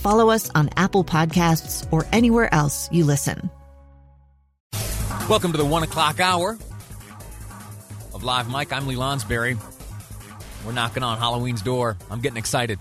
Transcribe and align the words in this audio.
follow 0.00 0.30
us 0.30 0.50
on 0.54 0.70
Apple 0.76 1.04
Podcasts, 1.04 1.86
or 1.92 2.06
anywhere 2.12 2.52
else 2.54 2.90
you 2.90 3.04
listen. 3.04 3.50
Welcome 5.28 5.52
to 5.52 5.58
the 5.58 5.64
one 5.64 5.82
o'clock 5.82 6.18
hour 6.18 6.58
of 8.12 8.24
Live 8.24 8.50
Mike. 8.50 8.72
I'm 8.72 8.86
Lee 8.86 8.96
Lonsberry. 8.96 9.58
We're 10.64 10.72
knocking 10.72 11.02
on 11.02 11.18
Halloween's 11.18 11.62
door. 11.62 11.96
I'm 12.10 12.20
getting 12.20 12.38
excited. 12.38 12.78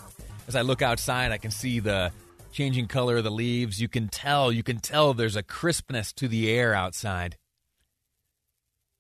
As 0.48 0.56
I 0.56 0.62
look 0.62 0.82
outside, 0.82 1.32
I 1.32 1.38
can 1.38 1.52
see 1.52 1.80
the 1.80 2.12
changing 2.52 2.88
color 2.88 3.18
of 3.18 3.24
the 3.24 3.32
leaves. 3.32 3.80
You 3.80 3.88
can 3.88 4.08
tell, 4.08 4.52
you 4.52 4.64
can 4.64 4.80
tell 4.80 5.14
there's 5.14 5.36
a 5.36 5.44
crispness 5.44 6.12
to 6.14 6.28
the 6.28 6.50
air 6.50 6.74
outside. 6.74 7.38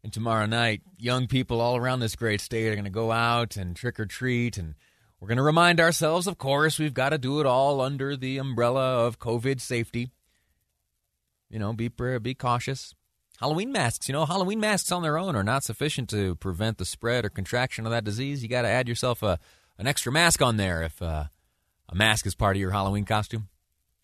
And 0.03 0.13
tomorrow 0.13 0.45
night, 0.45 0.81
young 0.97 1.27
people 1.27 1.59
all 1.59 1.75
around 1.75 1.99
this 1.99 2.15
great 2.15 2.39
state 2.39 2.67
are 2.67 2.75
going 2.75 2.85
to 2.85 2.91
go 2.91 3.11
out 3.11 3.57
and 3.57 3.75
trick 3.75 3.99
or 3.99 4.05
treat. 4.05 4.57
And 4.57 4.75
we're 5.19 5.27
going 5.27 5.37
to 5.37 5.43
remind 5.43 5.79
ourselves, 5.79 6.27
of 6.27 6.37
course, 6.37 6.79
we've 6.79 6.93
got 6.93 7.09
to 7.09 7.17
do 7.17 7.39
it 7.39 7.45
all 7.45 7.81
under 7.81 8.15
the 8.15 8.37
umbrella 8.37 9.05
of 9.05 9.19
COVID 9.19 9.59
safety. 9.59 10.11
You 11.49 11.59
know, 11.59 11.73
be, 11.73 11.89
be 11.89 12.33
cautious. 12.33 12.93
Halloween 13.39 13.71
masks, 13.71 14.09
you 14.09 14.13
know, 14.13 14.25
Halloween 14.25 14.59
masks 14.59 14.91
on 14.91 15.01
their 15.01 15.17
own 15.17 15.35
are 15.35 15.43
not 15.43 15.63
sufficient 15.63 16.09
to 16.09 16.35
prevent 16.35 16.77
the 16.77 16.85
spread 16.85 17.25
or 17.25 17.29
contraction 17.29 17.85
of 17.85 17.91
that 17.91 18.03
disease. 18.03 18.43
You 18.43 18.49
got 18.49 18.63
to 18.63 18.67
add 18.67 18.87
yourself 18.87 19.23
a 19.23 19.39
an 19.77 19.87
extra 19.87 20.11
mask 20.11 20.41
on 20.41 20.57
there 20.57 20.83
if 20.83 21.01
uh, 21.01 21.23
a 21.87 21.95
mask 21.95 22.27
is 22.27 22.35
part 22.35 22.57
of 22.57 22.59
your 22.59 22.71
Halloween 22.71 23.05
costume. 23.05 23.47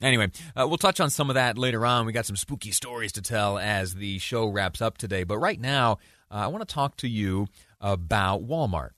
Anyway, 0.02 0.32
uh, 0.56 0.66
we'll 0.68 0.78
touch 0.78 1.00
on 1.00 1.10
some 1.10 1.30
of 1.30 1.36
that 1.36 1.58
later 1.58 1.86
on. 1.86 2.06
We 2.06 2.14
got 2.14 2.26
some 2.26 2.36
spooky 2.36 2.72
stories 2.72 3.12
to 3.14 3.22
tell 3.22 3.58
as 3.58 3.96
the 3.96 4.18
show 4.20 4.48
wraps 4.48 4.82
up 4.82 4.98
today. 4.98 5.24
But 5.24 5.38
right 5.38 5.60
now, 5.60 6.00
uh, 6.32 6.36
I 6.36 6.48
want 6.48 6.68
to 6.68 6.74
talk 6.74 6.98
to 6.98 7.08
you 7.08 7.48
about 7.80 8.48
Walmart. 8.48 8.92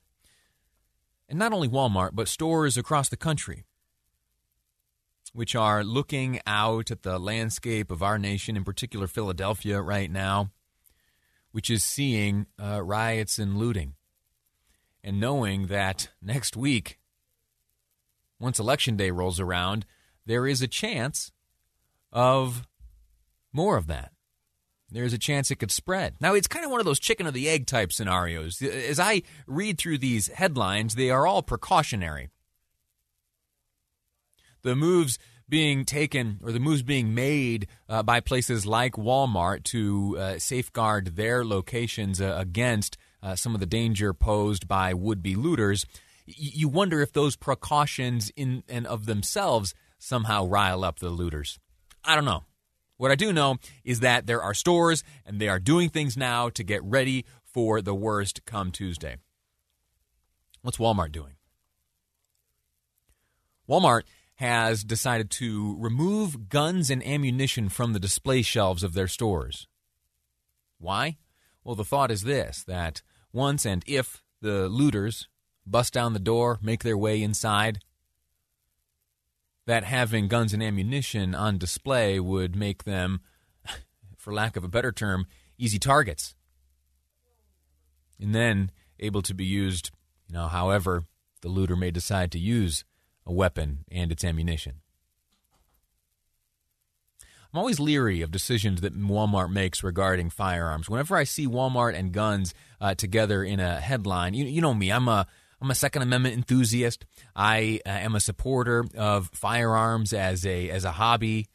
And 1.29 1.37
not 1.37 1.53
only 1.53 1.67
Walmart, 1.67 2.11
but 2.13 2.27
stores 2.27 2.77
across 2.77 3.09
the 3.09 3.17
country, 3.17 3.65
which 5.33 5.55
are 5.55 5.83
looking 5.83 6.39
out 6.47 6.89
at 6.89 7.03
the 7.03 7.19
landscape 7.19 7.91
of 7.91 8.01
our 8.01 8.17
nation, 8.17 8.55
in 8.55 8.63
particular 8.63 9.07
Philadelphia 9.07 9.81
right 9.81 10.09
now, 10.09 10.51
which 11.51 11.69
is 11.69 11.83
seeing 11.83 12.47
uh, 12.61 12.81
riots 12.81 13.39
and 13.39 13.57
looting. 13.57 13.95
And 15.03 15.19
knowing 15.19 15.67
that 15.67 16.09
next 16.21 16.57
week, 16.57 16.99
once 18.39 18.59
Election 18.59 18.95
Day 18.95 19.11
rolls 19.11 19.39
around, 19.39 19.85
there 20.25 20.47
is 20.47 20.61
a 20.61 20.67
chance 20.67 21.31
of 22.11 22.67
more 23.53 23.77
of 23.77 23.87
that. 23.87 24.11
There's 24.89 25.13
a 25.13 25.17
chance 25.17 25.51
it 25.51 25.57
could 25.57 25.71
spread. 25.71 26.15
Now, 26.21 26.33
it's 26.33 26.47
kind 26.47 26.63
of 26.63 26.71
one 26.71 26.79
of 26.79 26.85
those 26.85 26.99
chicken 26.99 27.27
or 27.27 27.31
the 27.31 27.49
egg 27.49 27.67
type 27.67 27.91
scenarios. 27.91 28.61
As 28.61 28.99
I 28.99 29.23
read 29.45 29.77
through 29.77 29.97
these 29.97 30.27
headlines, 30.27 30.95
they 30.95 31.09
are 31.09 31.27
all 31.27 31.41
precautionary. 31.41 32.29
The 34.63 34.75
moves 34.75 35.19
being 35.49 35.85
taken 35.85 36.39
or 36.43 36.51
the 36.51 36.59
moves 36.59 36.83
being 36.83 37.13
made 37.13 37.67
uh, 37.87 38.03
by 38.03 38.19
places 38.19 38.65
like 38.65 38.93
Walmart 38.93 39.63
to 39.63 40.17
uh, 40.17 40.39
safeguard 40.39 41.15
their 41.15 41.45
locations 41.45 42.19
uh, 42.19 42.35
against 42.37 42.97
uh, 43.23 43.35
some 43.35 43.53
of 43.53 43.59
the 43.59 43.65
danger 43.65 44.13
posed 44.13 44.67
by 44.67 44.93
would 44.93 45.21
be 45.21 45.35
looters, 45.35 45.85
you 46.25 46.67
wonder 46.67 47.01
if 47.01 47.13
those 47.13 47.35
precautions 47.35 48.31
in 48.35 48.63
and 48.67 48.85
of 48.85 49.05
themselves 49.05 49.73
somehow 49.97 50.45
rile 50.45 50.83
up 50.83 50.99
the 50.99 51.09
looters. 51.09 51.59
I 52.03 52.15
don't 52.15 52.25
know. 52.25 52.43
What 52.97 53.11
I 53.11 53.15
do 53.15 53.31
know 53.31 53.57
is 53.83 53.99
that 54.01 54.25
there 54.25 54.41
are 54.41 54.53
stores 54.53 55.03
and 55.25 55.39
they 55.39 55.47
are 55.47 55.59
doing 55.59 55.89
things 55.89 56.17
now 56.17 56.49
to 56.49 56.63
get 56.63 56.83
ready 56.83 57.25
for 57.43 57.81
the 57.81 57.95
worst 57.95 58.45
come 58.45 58.71
Tuesday. 58.71 59.17
What's 60.61 60.77
Walmart 60.77 61.11
doing? 61.11 61.33
Walmart 63.69 64.03
has 64.35 64.83
decided 64.83 65.29
to 65.29 65.75
remove 65.79 66.49
guns 66.49 66.89
and 66.89 67.05
ammunition 67.05 67.69
from 67.69 67.93
the 67.93 67.99
display 67.99 68.41
shelves 68.41 68.83
of 68.83 68.93
their 68.93 69.07
stores. 69.07 69.67
Why? 70.79 71.17
Well, 71.63 71.75
the 71.75 71.83
thought 71.83 72.11
is 72.11 72.23
this 72.23 72.63
that 72.63 73.01
once 73.33 73.65
and 73.65 73.83
if 73.87 74.23
the 74.41 74.69
looters 74.69 75.27
bust 75.65 75.93
down 75.93 76.13
the 76.13 76.19
door, 76.19 76.59
make 76.61 76.83
their 76.83 76.97
way 76.97 77.21
inside, 77.21 77.79
that 79.67 79.83
having 79.83 80.29
guns 80.29 80.53
and 80.53 80.63
ammunition 80.63 81.35
on 81.35 81.57
display 81.57 82.19
would 82.19 82.55
make 82.55 82.85
them, 82.85 83.19
for 84.17 84.33
lack 84.33 84.55
of 84.55 84.63
a 84.63 84.69
better 84.69 84.93
term, 84.93 85.27
easy 85.57 85.77
targets. 85.77 86.33
And 88.19 88.33
then 88.33 88.71
able 88.99 89.21
to 89.21 89.33
be 89.33 89.45
used, 89.45 89.91
you 90.27 90.33
know, 90.33 90.47
however 90.47 91.03
the 91.41 91.49
looter 91.49 91.75
may 91.75 91.91
decide 91.91 92.31
to 92.31 92.39
use 92.39 92.85
a 93.25 93.33
weapon 93.33 93.83
and 93.91 94.11
its 94.11 94.23
ammunition. 94.23 94.75
I'm 97.53 97.59
always 97.59 97.79
leery 97.79 98.21
of 98.21 98.31
decisions 98.31 98.81
that 98.81 98.97
Walmart 98.97 99.51
makes 99.51 99.83
regarding 99.83 100.29
firearms. 100.29 100.89
Whenever 100.89 101.15
I 101.15 101.25
see 101.25 101.47
Walmart 101.47 101.95
and 101.95 102.11
guns 102.13 102.53
uh, 102.79 102.95
together 102.95 103.43
in 103.43 103.59
a 103.59 103.79
headline, 103.79 104.33
you, 104.33 104.45
you 104.45 104.61
know 104.61 104.73
me, 104.73 104.91
I'm 104.91 105.07
a 105.07 105.27
I'm 105.59 105.71
a 105.71 105.75
Second 105.75 106.03
Amendment 106.03 106.35
enthusiast. 106.35 107.05
I 107.35 107.79
uh, 107.85 107.89
am 107.89 108.15
a 108.15 108.19
supporter 108.19 108.85
of 108.95 109.29
firearms 109.33 110.13
as 110.13 110.45
a 110.45 110.69
as 110.69 110.83
a 110.83 110.91
hobby. 110.91 111.47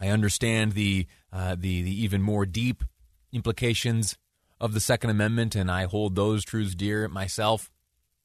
I 0.00 0.08
understand 0.08 0.72
the 0.72 1.06
uh, 1.32 1.54
the 1.54 1.82
the 1.82 2.02
even 2.02 2.20
more 2.20 2.44
deep 2.44 2.84
implications 3.32 4.18
of 4.60 4.74
the 4.74 4.80
Second 4.80 5.10
Amendment, 5.10 5.54
and 5.54 5.70
I 5.70 5.84
hold 5.84 6.14
those 6.14 6.44
truths 6.44 6.74
dear 6.74 7.08
myself, 7.08 7.70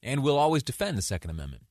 and 0.03 0.23
will 0.23 0.37
always 0.37 0.63
defend 0.63 0.97
the 0.97 1.01
Second 1.01 1.31
Amendment. 1.31 1.63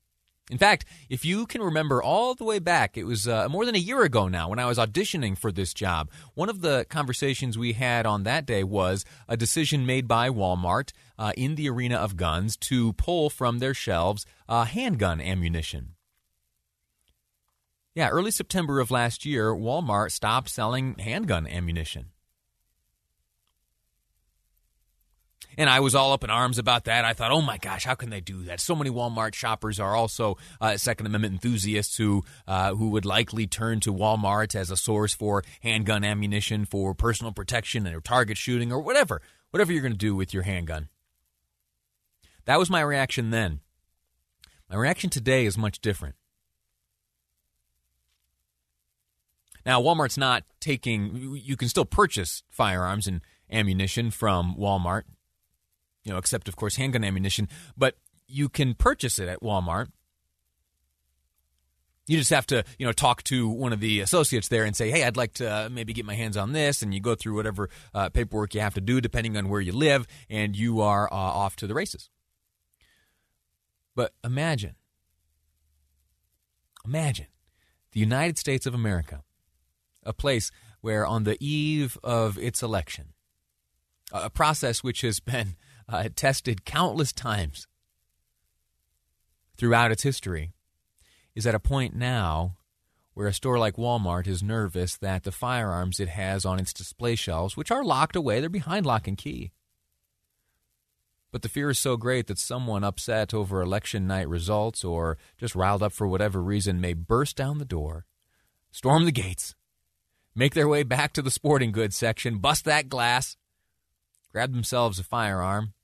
In 0.51 0.59
fact, 0.59 0.87
if 1.11 1.25
you 1.25 1.47
can 1.47 1.63
remember 1.63 2.03
all 2.03 2.35
the 2.35 2.45
way 2.45 2.59
back, 2.59 2.97
it 2.97 3.05
was 3.05 3.29
uh, 3.29 3.49
more 3.49 3.67
than 3.67 3.75
a 3.75 3.79
year 3.79 4.03
ago 4.03 4.29
now 4.29 4.49
when 4.49 4.59
I 4.59 4.67
was 4.67 4.79
auditioning 4.79 5.37
for 5.37 5.53
this 5.53 5.75
job. 5.75 6.11
One 6.35 6.49
of 6.49 6.63
the 6.63 6.87
conversations 6.89 7.59
we 7.59 7.75
had 7.75 8.07
on 8.07 8.23
that 8.23 8.47
day 8.47 8.65
was 8.65 9.05
a 9.29 9.37
decision 9.37 9.85
made 9.85 10.09
by 10.09 10.31
Walmart 10.31 10.93
uh, 11.19 11.33
in 11.37 11.55
the 11.57 11.69
arena 11.69 11.97
of 11.97 12.17
guns 12.17 12.57
to 12.57 12.95
pull 12.95 13.29
from 13.29 13.59
their 13.59 13.75
shelves 13.75 14.25
uh, 14.49 14.65
handgun 14.65 15.21
ammunition. 15.21 15.95
Yeah, 17.95 18.09
early 18.09 18.31
September 18.31 18.81
of 18.81 18.91
last 18.91 19.27
year, 19.27 19.53
Walmart 19.53 20.13
stopped 20.13 20.49
selling 20.49 20.97
handgun 20.99 21.47
ammunition. 21.47 22.13
And 25.57 25.69
I 25.69 25.81
was 25.81 25.95
all 25.95 26.13
up 26.13 26.23
in 26.23 26.31
arms 26.31 26.59
about 26.59 26.85
that. 26.85 27.05
I 27.05 27.15
thought, 27.15 27.33
oh 27.33 27.43
my 27.43 27.59
gosh, 27.59 27.85
how 27.85 27.95
can 27.95 28.11
they 28.11 28.21
do 28.21 28.45
that? 28.45 28.61
So 28.61 28.77
many 28.77 28.91
Walmart 28.91 29.35
shoppers 29.35 29.81
are 29.81 29.97
also 29.97 30.37
uh, 30.61 30.77
Second 30.77 31.07
Amendment 31.07 31.35
enthusiasts 31.35 31.97
who 31.97 32.25
uh, 32.47 32.75
who 32.75 32.91
would 32.91 33.05
likely 33.05 33.47
turn 33.47 33.81
to 33.81 33.93
Walmart 33.93 34.55
as 34.55 34.71
a 34.71 34.77
source 34.77 35.15
for 35.15 35.43
handgun 35.63 36.05
ammunition 36.05 36.65
for 36.65 36.95
personal 36.95 37.33
protection 37.33 37.87
or 37.89 38.01
target 38.01 38.37
shooting 38.39 38.73
or 38.73 38.81
whatever, 38.81 39.21
whatever 39.51 39.73
you're 39.73 39.83
going 39.83 39.93
to 39.93 39.99
do 39.99 40.15
with 40.15 40.33
your 40.33 40.45
handgun. 40.45 40.89
That 42.45 42.59
was 42.59 42.71
my 42.71 42.81
reaction 42.81 43.31
then. 43.31 43.61
My 44.71 44.77
reaction 44.77 45.11
today 45.11 45.45
is 45.45 45.59
much 45.59 45.81
different. 45.81 46.15
Now, 49.67 49.83
Walmart's 49.83 50.17
not 50.17 50.45
taking, 50.61 51.37
you 51.43 51.57
can 51.57 51.69
still 51.69 51.85
purchase 51.85 52.43
firearms 52.49 53.07
and 53.07 53.21
ammunition 53.51 54.11
from 54.11 54.55
Walmart 54.57 55.03
you 56.09 56.15
know, 56.15 56.19
except 56.19 56.49
of 56.49 56.57
course 56.57 56.77
handgun 56.77 57.05
ammunition, 57.05 57.49
but 57.77 57.97
you 58.27 58.49
can 58.49 58.75
purchase 58.75 59.19
it 59.19 59.29
at 59.29 59.41
Walmart. 59.41 59.89
You 62.07 62.17
just 62.17 62.31
have 62.31 62.47
to, 62.47 62.65
you 62.79 62.87
know, 62.87 62.93
talk 62.93 63.23
to 63.25 63.47
one 63.47 63.75
of 63.75 63.81
the 63.81 64.01
associates 64.01 64.49
there 64.49 64.65
and 64.65 64.75
say, 64.75 64.91
"Hey, 64.91 65.05
I'd 65.05 65.19
like 65.19 65.35
to 65.35 65.47
uh, 65.47 65.69
maybe 65.71 65.93
get 65.93 66.07
my 66.07 66.15
hands 66.15 66.39
on 66.39 66.53
this," 66.53 66.81
and 66.81 66.95
you 66.95 67.01
go 67.01 67.15
through 67.15 67.37
whatever 67.37 67.69
uh, 67.93 68.09
paperwork 68.09 68.55
you 68.55 68.63
have 68.63 68.75
to 68.75 68.81
do, 68.81 69.03
depending 69.03 69.37
on 69.37 69.51
where 69.51 69.61
you 69.61 69.73
live, 69.73 70.07
and 70.31 70.57
you 70.57 70.81
are 70.81 71.07
uh, 71.13 71.15
off 71.15 71.55
to 71.57 71.67
the 71.67 71.75
races. 71.75 72.09
But 73.95 74.15
imagine, 74.25 74.77
imagine 76.87 77.27
the 77.93 78.01
United 78.01 78.39
States 78.39 78.65
of 78.65 78.73
America, 78.73 79.23
a 80.03 80.15
place 80.15 80.51
where, 80.81 81.05
on 81.05 81.25
the 81.25 81.37
eve 81.45 81.99
of 82.03 82.39
its 82.39 82.63
election, 82.63 83.13
a 84.13 84.31
process 84.31 84.83
which 84.83 85.03
has 85.03 85.21
been 85.21 85.57
uh, 85.89 86.09
tested 86.15 86.65
countless 86.65 87.13
times 87.13 87.67
throughout 89.57 89.91
its 89.91 90.03
history 90.03 90.53
is 91.35 91.47
at 91.47 91.55
a 91.55 91.61
point 91.61 91.95
now 91.95 92.57
where 93.15 93.27
a 93.27 93.35
store 93.35 93.59
like 93.59 93.77
Walmart 93.77 94.29
is 94.29 94.43
nervous 94.43 94.97
that 94.97 95.25
the 95.25 95.33
firearms 95.33 95.99
it 95.99 96.09
has 96.09 96.45
on 96.45 96.61
its 96.61 96.73
display 96.73 97.17
shelves, 97.17 97.57
which 97.57 97.71
are 97.73 97.83
locked 97.83 98.15
away, 98.15 98.39
they're 98.39 98.49
behind 98.49 98.87
lock 98.87 99.09
and 99.09 99.19
key. 99.19 99.51
But 101.33 101.43
the 101.43 101.49
fear 101.49 101.71
is 101.71 101.79
so 101.79 101.97
great 101.97 102.29
that 102.29 102.39
someone 102.39 102.85
upset 102.85 103.35
over 103.35 103.61
election 103.61 104.07
night 104.07 104.29
results 104.29 104.85
or 104.85 105.19
just 105.37 105.55
riled 105.55 105.83
up 105.83 105.93
for 105.93 106.07
whatever 106.07 106.41
reason 106.41 106.81
may 106.81 106.95
burst 106.95 107.37
down 107.37 107.59
the 107.59 107.65
door, 107.65 108.07
storm 108.71 109.05
the 109.05 109.13
gates, 109.13 109.57
make 110.35 110.55
their 110.55 110.69
way 110.69 110.85
back 110.85 111.13
to 111.15 111.23
the 111.23 111.31
sporting 111.31 111.73
goods 111.73 111.97
section, 111.97 112.39
bust 112.39 112.65
that 112.67 112.89
glass, 112.89 113.37
grab 114.31 114.53
themselves 114.53 114.99
a 114.99 115.05
firearm, 115.05 115.75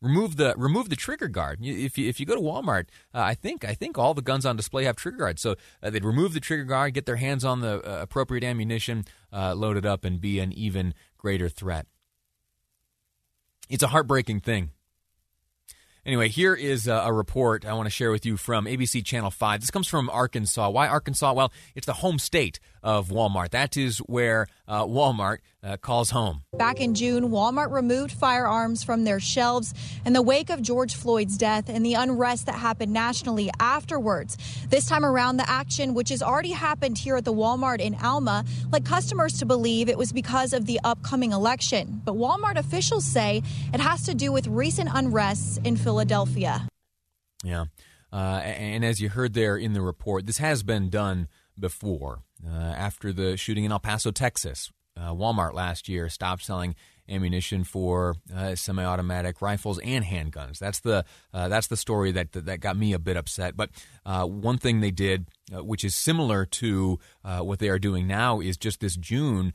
remove 0.00 0.36
the 0.36 0.54
remove 0.56 0.88
the 0.88 0.96
trigger 0.96 1.28
guard. 1.28 1.58
If 1.62 1.98
you, 1.98 2.08
if 2.08 2.20
you 2.20 2.26
go 2.26 2.34
to 2.34 2.40
Walmart, 2.40 2.86
uh, 3.14 3.20
I 3.20 3.34
think 3.34 3.64
I 3.64 3.74
think 3.74 3.98
all 3.98 4.14
the 4.14 4.22
guns 4.22 4.46
on 4.46 4.56
display 4.56 4.84
have 4.84 4.96
trigger 4.96 5.18
guards. 5.18 5.42
So 5.42 5.56
uh, 5.82 5.90
they'd 5.90 6.04
remove 6.04 6.34
the 6.34 6.40
trigger 6.40 6.64
guard, 6.64 6.94
get 6.94 7.06
their 7.06 7.16
hands 7.16 7.44
on 7.44 7.60
the 7.60 7.80
uh, 7.88 8.02
appropriate 8.02 8.44
ammunition, 8.44 9.04
uh, 9.32 9.54
load 9.54 9.76
it 9.76 9.86
up, 9.86 10.04
and 10.04 10.20
be 10.20 10.38
an 10.38 10.52
even 10.52 10.94
greater 11.18 11.48
threat. 11.48 11.86
It's 13.68 13.82
a 13.82 13.88
heartbreaking 13.88 14.40
thing. 14.40 14.70
Anyway, 16.06 16.28
here 16.28 16.54
is 16.54 16.86
a, 16.86 17.12
report 17.12 17.66
I 17.66 17.72
want 17.72 17.86
to 17.86 17.90
share 17.90 18.12
with 18.12 18.24
you 18.24 18.36
from 18.36 18.66
ABC 18.66 19.04
Channel 19.04 19.32
5. 19.32 19.60
This 19.60 19.72
comes 19.72 19.88
from 19.88 20.08
Arkansas. 20.08 20.70
Why 20.70 20.86
Arkansas? 20.86 21.32
Well, 21.32 21.52
it's 21.74 21.86
the 21.86 21.94
home 21.94 22.20
state 22.20 22.60
of 22.80 23.08
Walmart. 23.08 23.50
That 23.50 23.76
is 23.76 23.98
where 23.98 24.46
uh, 24.68 24.84
Walmart 24.84 25.38
uh, 25.62 25.76
calls 25.76 26.10
home. 26.10 26.42
Back 26.56 26.80
in 26.80 26.94
June, 26.94 27.30
Walmart 27.30 27.70
removed 27.70 28.12
firearms 28.12 28.82
from 28.82 29.04
their 29.04 29.20
shelves 29.20 29.74
in 30.04 30.12
the 30.12 30.22
wake 30.22 30.50
of 30.50 30.62
George 30.62 30.94
Floyd's 30.94 31.36
death 31.36 31.68
and 31.68 31.84
the 31.84 31.94
unrest 31.94 32.46
that 32.46 32.54
happened 32.54 32.92
nationally 32.92 33.50
afterwards. 33.60 34.36
This 34.68 34.88
time 34.88 35.04
around, 35.04 35.36
the 35.36 35.48
action, 35.48 35.94
which 35.94 36.08
has 36.10 36.22
already 36.22 36.52
happened 36.52 36.98
here 36.98 37.16
at 37.16 37.24
the 37.24 37.32
Walmart 37.32 37.80
in 37.80 37.94
Alma, 37.96 38.44
led 38.72 38.84
customers 38.84 39.38
to 39.38 39.46
believe 39.46 39.88
it 39.88 39.98
was 39.98 40.12
because 40.12 40.52
of 40.52 40.66
the 40.66 40.80
upcoming 40.84 41.32
election. 41.32 42.00
But 42.04 42.14
Walmart 42.14 42.56
officials 42.56 43.04
say 43.04 43.42
it 43.72 43.80
has 43.80 44.04
to 44.04 44.14
do 44.14 44.32
with 44.32 44.46
recent 44.46 44.90
unrests 44.90 45.64
in 45.64 45.76
Philadelphia. 45.76 46.68
Yeah. 47.44 47.66
Uh, 48.12 48.40
and 48.42 48.84
as 48.84 49.00
you 49.00 49.08
heard 49.10 49.34
there 49.34 49.56
in 49.56 49.72
the 49.72 49.82
report, 49.82 50.26
this 50.26 50.38
has 50.38 50.62
been 50.62 50.88
done 50.88 51.28
before. 51.58 52.22
Uh, 52.44 52.50
after 52.50 53.12
the 53.12 53.36
shooting 53.36 53.64
in 53.64 53.72
El 53.72 53.78
Paso, 53.78 54.10
Texas, 54.10 54.70
uh, 54.96 55.12
Walmart 55.12 55.54
last 55.54 55.88
year 55.88 56.08
stopped 56.08 56.44
selling 56.44 56.74
ammunition 57.08 57.64
for 57.64 58.16
uh, 58.34 58.54
semi-automatic 58.54 59.40
rifles 59.40 59.78
and 59.80 60.04
handguns. 60.04 60.58
That's 60.58 60.80
the 60.80 61.04
uh, 61.32 61.48
that's 61.48 61.68
the 61.68 61.76
story 61.76 62.12
that, 62.12 62.32
that, 62.32 62.60
got 62.60 62.76
me 62.76 62.92
a 62.92 62.98
bit 62.98 63.16
upset. 63.16 63.56
But 63.56 63.70
uh, 64.04 64.24
one 64.24 64.58
thing 64.58 64.80
they 64.80 64.90
did, 64.90 65.26
uh, 65.54 65.62
which 65.62 65.84
is 65.84 65.94
similar 65.94 66.44
to 66.46 66.98
uh, 67.24 67.40
what 67.40 67.58
they 67.58 67.68
are 67.68 67.78
doing 67.78 68.06
now, 68.06 68.40
is 68.40 68.56
just 68.56 68.80
this 68.80 68.96
June 68.96 69.52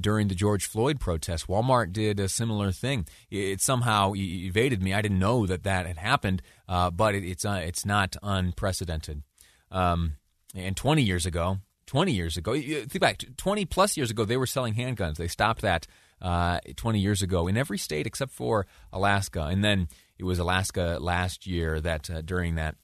during 0.00 0.28
the 0.28 0.34
George 0.34 0.64
Floyd 0.64 0.98
protest, 0.98 1.46
Walmart 1.46 1.92
did 1.92 2.18
a 2.18 2.26
similar 2.26 2.72
thing. 2.72 3.06
It, 3.30 3.60
somehow 3.60 4.14
evaded 4.16 4.82
me. 4.82 4.94
I 4.94 5.02
didn't 5.02 5.18
know 5.18 5.46
that 5.46 5.62
that 5.64 5.86
had 5.86 5.98
happened, 5.98 6.40
but 6.66 7.14
it, 7.14 7.22
it's 7.22 7.44
it's 7.44 7.84
not 7.84 8.16
unprecedented. 8.22 9.22
Um, 9.70 10.14
and 10.54 10.74
20 10.74 11.02
years 11.02 11.26
ago, 11.26 11.58
20 11.94 12.10
years 12.10 12.36
ago, 12.36 12.54
think 12.54 12.98
back, 12.98 13.22
20 13.36 13.66
plus 13.66 13.96
years 13.96 14.10
ago, 14.10 14.24
they 14.24 14.36
were 14.36 14.48
selling 14.48 14.74
handguns. 14.74 15.14
They 15.14 15.28
stopped 15.28 15.62
that 15.62 15.86
uh, 16.20 16.58
20 16.74 16.98
years 16.98 17.22
ago 17.22 17.46
in 17.46 17.56
every 17.56 17.78
state 17.78 18.04
except 18.04 18.32
for 18.32 18.66
Alaska. 18.92 19.42
And 19.42 19.62
then 19.62 19.86
it 20.18 20.24
was 20.24 20.40
Alaska 20.40 20.98
last 21.00 21.46
year 21.46 21.80
that 21.80 22.10
uh, 22.10 22.20
during 22.22 22.56
that, 22.56 22.74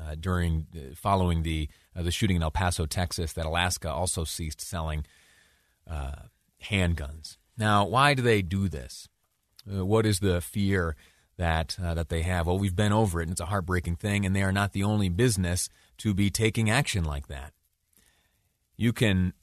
uh, 0.00 0.14
during 0.18 0.68
uh, 0.74 0.94
following 0.94 1.42
the 1.42 1.68
uh, 1.94 2.00
the 2.00 2.10
shooting 2.10 2.36
in 2.36 2.42
El 2.42 2.50
Paso, 2.50 2.86
Texas, 2.86 3.34
that 3.34 3.44
Alaska 3.44 3.92
also 3.92 4.24
ceased 4.24 4.62
selling 4.62 5.04
uh, 5.86 6.12
handguns. 6.64 7.36
Now, 7.58 7.84
why 7.84 8.14
do 8.14 8.22
they 8.22 8.40
do 8.40 8.70
this? 8.70 9.06
what 9.66 10.06
is 10.06 10.20
the 10.20 10.40
fear 10.40 10.96
that 11.36 11.76
that 11.78 12.08
they 12.08 12.22
have? 12.22 12.46
Well, 12.46 12.58
we've 12.58 12.74
been 12.74 12.94
over 12.94 13.20
it, 13.20 13.24
and 13.24 13.32
it's 13.32 13.40
a 13.42 13.46
heartbreaking 13.46 13.96
thing. 13.96 14.24
And 14.24 14.34
they 14.34 14.42
are 14.42 14.50
not 14.50 14.72
the 14.72 14.82
only 14.82 15.10
business 15.10 15.68
to 15.98 16.14
be 16.14 16.30
taking 16.30 16.70
action 16.70 17.04
like 17.04 17.26
that. 17.26 17.52
You 18.78 18.94
can 18.94 19.34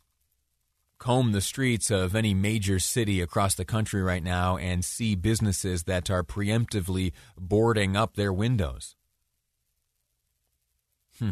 comb 0.98 1.34
the 1.34 1.42
streets 1.42 1.92
of 1.92 2.16
any 2.16 2.34
major 2.34 2.80
city 2.80 3.20
across 3.20 3.54
the 3.54 3.66
country 3.66 4.02
right 4.02 4.24
now 4.24 4.56
and 4.58 4.84
see 4.84 5.14
businesses 5.14 5.84
that 5.84 6.10
are 6.10 6.24
preemptively 6.24 7.12
boarding 7.38 7.98
up 7.98 8.16
their 8.16 8.32
windows. 8.32 8.96
Hmm. 11.20 11.32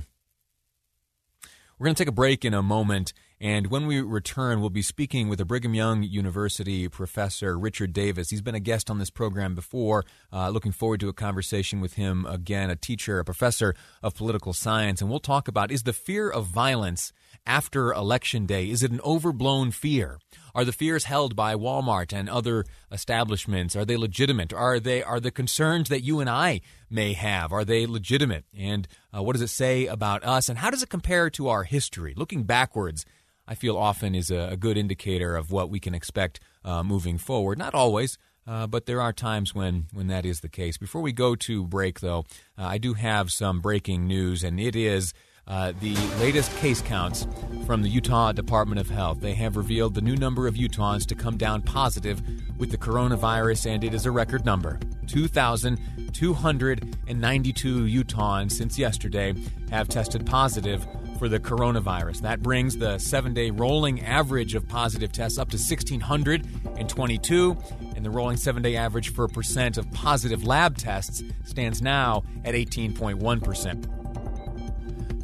We're 1.79 1.85
going 1.85 1.95
to 1.95 2.03
take 2.03 2.09
a 2.09 2.11
break 2.11 2.44
in 2.44 2.53
a 2.53 2.61
moment, 2.61 3.13
and 3.44 3.68
when 3.68 3.88
we 3.88 4.00
return, 4.00 4.62
we'll 4.62 4.69
be 4.69 4.81
speaking 4.81 5.28
with 5.28 5.42
a 5.42 5.44
Brigham 5.44 5.74
Young 5.74 6.01
University 6.01 6.88
professor, 6.88 7.60
Richard 7.60 7.92
Davis. 7.92 8.30
He's 8.30 8.42
been 8.42 8.56
a 8.56 8.60
guest 8.62 8.90
on 8.90 9.00
this 9.00 9.10
program 9.10 9.54
before. 9.54 10.06
Uh, 10.31 10.48
looking 10.48 10.72
forward 10.72 11.01
to 11.01 11.10
a 11.10 11.13
conversation 11.13 11.81
with 11.81 11.95
him 11.95 12.25
again, 12.25 12.69
a 12.69 12.78
teacher, 12.78 13.19
a 13.19 13.25
professor 13.25 13.75
of 14.01 14.16
political 14.16 14.54
science, 14.54 15.01
and 15.01 15.10
we'll 15.10 15.19
talk 15.19 15.50
about 15.50 15.74
is 15.74 15.84
the 15.84 15.92
fear 15.92 16.30
of 16.30 16.45
violence 16.45 17.12
after 17.45 17.92
Election 17.92 18.45
Day? 18.45 18.69
Is 18.69 18.81
it 18.81 18.92
an 18.92 19.01
overblown 19.04 19.72
fear? 19.72 20.19
Are 20.56 20.63
the 20.63 20.72
fears 20.72 21.04
held 21.04 21.36
by 21.36 21.56
Walmart 21.56 22.13
and 22.18 22.30
other 22.30 22.63
establishments 22.94 23.75
are 23.75 23.84
they 23.84 23.98
legitimate? 23.98 24.54
Are 24.54 24.80
they 24.80 25.04
are 25.04 25.19
the 25.19 25.31
concerns 25.31 25.90
that 25.90 26.01
you 26.01 26.22
and 26.22 26.30
I 26.30 26.62
may 26.90 27.12
have 27.12 27.51
are 27.51 27.66
they 27.66 27.86
legitimate? 27.88 28.45
And 28.57 28.88
uh, 29.13 29.22
what 29.22 29.34
does 29.34 29.42
it 29.42 29.50
say 29.50 29.88
about 29.88 30.24
us? 30.24 30.48
And 30.48 30.60
how 30.60 30.69
does 30.69 30.81
it 30.81 30.90
compare 30.90 31.30
to 31.31 31.50
our 31.50 31.63
history? 31.63 32.13
Looking 32.16 32.44
backwards, 32.44 33.06
I 33.48 33.56
feel 33.56 33.78
often 33.78 34.16
is 34.16 34.31
a, 34.31 34.50
a 34.51 34.57
good 34.57 34.78
indicator 34.78 35.36
of 35.36 35.51
what 35.51 35.69
we 35.69 35.80
can 35.80 35.94
expect 35.94 36.40
uh, 36.64 36.83
moving 36.83 37.18
forward. 37.18 37.57
Not 37.57 37.73
always. 37.73 38.18
Uh, 38.45 38.68
but 38.68 38.85
there 38.85 39.02
are 39.02 39.14
times 39.14 39.56
when, 39.56 39.85
when 39.94 40.07
that 40.07 40.26
is 40.26 40.42
the 40.42 40.50
case. 40.50 40.78
Before 40.78 41.02
we 41.02 41.14
go 41.14 41.33
to 41.35 41.66
break, 41.66 42.02
though, 42.02 42.26
uh, 42.57 42.66
I 42.66 42.78
do 42.78 42.94
have 42.94 43.31
some 43.31 43.62
breaking 43.62 44.06
news, 44.06 44.44
and 44.44 44.59
it 44.59 44.76
is 44.76 45.14
uh, 45.47 45.73
the 45.81 45.95
latest 46.19 46.56
case 46.57 46.81
counts 46.81 47.28
from 47.66 47.81
the 47.81 47.90
Utah 47.90 48.31
Department 48.31 48.80
of 48.80 48.90
Health. 48.90 49.19
They 49.19 49.33
have 49.33 49.57
revealed 49.57 49.94
the 49.94 50.00
new 50.02 50.16
number 50.16 50.47
of 50.47 50.56
Utahns 50.56 51.06
to 51.07 51.16
come 51.16 51.35
down 51.38 51.62
positive 51.62 52.21
with 52.57 52.71
the 52.71 52.78
coronavirus, 52.78 53.73
and 53.73 53.83
it 53.83 53.94
is 53.94 54.06
a 54.06 54.12
record 54.12 54.45
number. 54.45 54.80
2,292 55.07 57.85
Utahns 57.85 58.54
since 58.54 58.80
yesterday 58.80 59.33
have 59.69 59.90
tested 59.90 60.26
positive 60.26 60.88
for 61.19 61.28
the 61.28 61.40
coronavirus. 61.40 62.21
That 62.21 62.42
brings 62.42 62.78
the 62.78 62.97
seven 62.97 63.33
day 63.33 63.52
rolling 63.52 64.02
average 64.02 64.56
of 64.56 64.66
positive 64.68 65.12
tests 65.12 65.38
up 65.38 65.50
to 65.50 65.57
1,622, 65.57 67.57
and 67.95 68.06
the 68.06 68.09
rolling 68.09 68.38
seven 68.38 68.64
day 68.64 68.78
average 68.78 69.14
for 69.14 69.28
percent 69.28 69.78
of 69.78 69.92
positive 69.92 70.45
lab 70.45 70.78
tests 70.78 71.21
stands 71.44 71.81
now 71.81 72.23
at 72.45 72.56
18.1%. 72.56 74.03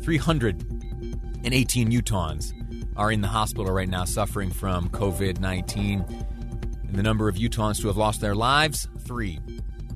318 0.01 1.91
Utahns 1.91 2.53
are 2.95 3.11
in 3.11 3.21
the 3.21 3.27
hospital 3.27 3.71
right 3.73 3.89
now 3.89 4.05
suffering 4.05 4.49
from 4.51 4.89
COVID 4.89 5.39
19. 5.39 6.05
And 6.87 6.95
the 6.95 7.03
number 7.03 7.29
of 7.29 7.35
Utahns 7.35 7.81
who 7.81 7.87
have 7.87 7.97
lost 7.97 8.21
their 8.21 8.35
lives, 8.35 8.87
three. 9.01 9.39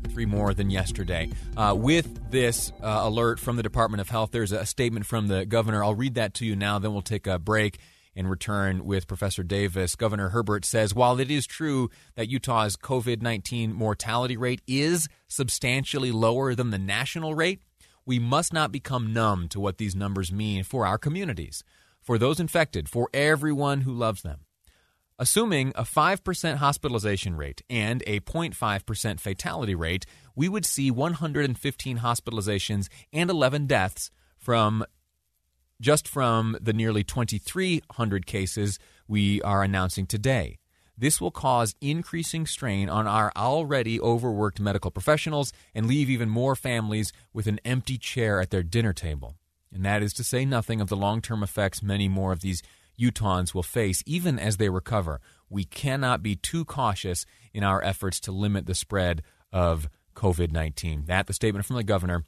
Three 0.09 0.25
more 0.27 0.53
than 0.53 0.69
yesterday. 0.69 1.31
Uh, 1.57 1.73
with 1.75 2.29
this 2.29 2.71
uh, 2.83 3.01
alert 3.03 3.39
from 3.39 3.55
the 3.55 3.63
Department 3.63 3.99
of 3.99 4.09
Health, 4.09 4.29
there's 4.31 4.51
a 4.51 4.65
statement 4.65 5.07
from 5.07 5.27
the 5.27 5.45
governor. 5.45 5.83
I'll 5.83 5.95
read 5.95 6.15
that 6.15 6.35
to 6.35 6.45
you 6.45 6.55
now, 6.55 6.77
then 6.77 6.93
we'll 6.93 7.01
take 7.01 7.25
a 7.25 7.39
break 7.39 7.79
and 8.15 8.29
return 8.29 8.85
with 8.85 9.07
Professor 9.07 9.43
Davis. 9.43 9.95
Governor 9.95 10.29
Herbert 10.29 10.65
says 10.65 10.93
while 10.93 11.19
it 11.19 11.31
is 11.31 11.47
true 11.47 11.89
that 12.15 12.29
Utah's 12.29 12.75
COVID 12.75 13.21
19 13.21 13.73
mortality 13.73 14.37
rate 14.37 14.61
is 14.67 15.07
substantially 15.27 16.11
lower 16.11 16.53
than 16.55 16.69
the 16.69 16.77
national 16.77 17.33
rate, 17.35 17.61
we 18.05 18.19
must 18.19 18.53
not 18.53 18.71
become 18.71 19.13
numb 19.13 19.47
to 19.49 19.59
what 19.59 19.77
these 19.77 19.95
numbers 19.95 20.31
mean 20.31 20.63
for 20.63 20.85
our 20.85 20.97
communities, 20.97 21.63
for 22.01 22.17
those 22.17 22.39
infected, 22.39 22.89
for 22.89 23.09
everyone 23.13 23.81
who 23.81 23.93
loves 23.93 24.21
them. 24.21 24.41
Assuming 25.19 25.71
a 25.75 25.83
5% 25.83 26.55
hospitalization 26.55 27.35
rate 27.35 27.61
and 27.69 28.01
a 28.07 28.19
0.5% 28.19 29.19
fatality 29.19 29.75
rate, 29.75 30.05
we 30.35 30.49
would 30.49 30.65
see 30.65 30.89
115 30.89 31.99
hospitalizations 31.99 32.89
and 33.13 33.29
11 33.29 33.67
deaths 33.67 34.09
from 34.37 34.83
just 35.79 36.07
from 36.07 36.57
the 36.59 36.73
nearly 36.73 37.03
2,300 37.03 38.25
cases 38.25 38.79
we 39.07 39.41
are 39.43 39.63
announcing 39.63 40.05
today. 40.07 40.57
This 40.97 41.19
will 41.19 41.31
cause 41.31 41.75
increasing 41.81 42.45
strain 42.45 42.89
on 42.89 43.07
our 43.07 43.31
already 43.35 43.99
overworked 43.99 44.59
medical 44.59 44.91
professionals 44.91 45.51
and 45.73 45.87
leave 45.87 46.09
even 46.09 46.29
more 46.29 46.55
families 46.55 47.11
with 47.33 47.47
an 47.47 47.59
empty 47.65 47.97
chair 47.97 48.39
at 48.39 48.51
their 48.51 48.63
dinner 48.63 48.93
table. 48.93 49.35
And 49.73 49.83
that 49.85 50.03
is 50.03 50.13
to 50.13 50.23
say 50.23 50.45
nothing 50.45 50.79
of 50.81 50.89
the 50.89 50.95
long 50.95 51.21
term 51.21 51.41
effects 51.41 51.81
many 51.81 52.07
more 52.07 52.31
of 52.31 52.41
these 52.41 52.61
Utahns 52.99 53.53
will 53.53 53.63
face 53.63 54.03
even 54.05 54.37
as 54.37 54.57
they 54.57 54.69
recover. 54.69 55.19
We 55.49 55.63
cannot 55.63 56.21
be 56.21 56.35
too 56.35 56.63
cautious 56.63 57.25
in 57.53 57.63
our 57.63 57.83
efforts 57.83 58.19
to 58.21 58.31
limit 58.31 58.67
the 58.67 58.75
spread 58.75 59.23
of 59.51 59.89
COVID 60.15 60.51
19. 60.51 61.05
That, 61.05 61.25
the 61.25 61.33
statement 61.33 61.65
from 61.65 61.75
the 61.75 61.83
governor 61.83 62.23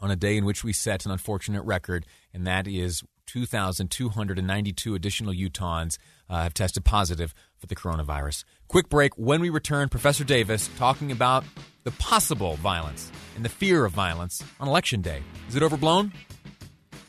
on 0.00 0.10
a 0.10 0.16
day 0.16 0.36
in 0.36 0.44
which 0.44 0.62
we 0.62 0.72
set 0.72 1.06
an 1.06 1.12
unfortunate 1.12 1.62
record, 1.62 2.06
and 2.32 2.46
that 2.46 2.68
is 2.68 3.02
2,292 3.26 4.94
additional 4.94 5.34
Utahns 5.34 5.98
uh, 6.28 6.42
have 6.42 6.54
tested 6.54 6.84
positive 6.84 7.34
for 7.56 7.66
the 7.66 7.76
coronavirus. 7.76 8.44
Quick 8.68 8.88
break. 8.88 9.16
When 9.16 9.40
we 9.40 9.50
return, 9.50 9.88
Professor 9.88 10.24
Davis 10.24 10.68
talking 10.76 11.10
about 11.10 11.44
the 11.84 11.90
possible 11.92 12.56
violence 12.56 13.10
and 13.36 13.44
the 13.44 13.48
fear 13.48 13.84
of 13.84 13.92
violence 13.92 14.42
on 14.60 14.68
Election 14.68 15.00
Day. 15.00 15.22
Is 15.48 15.56
it 15.56 15.62
overblown? 15.62 16.12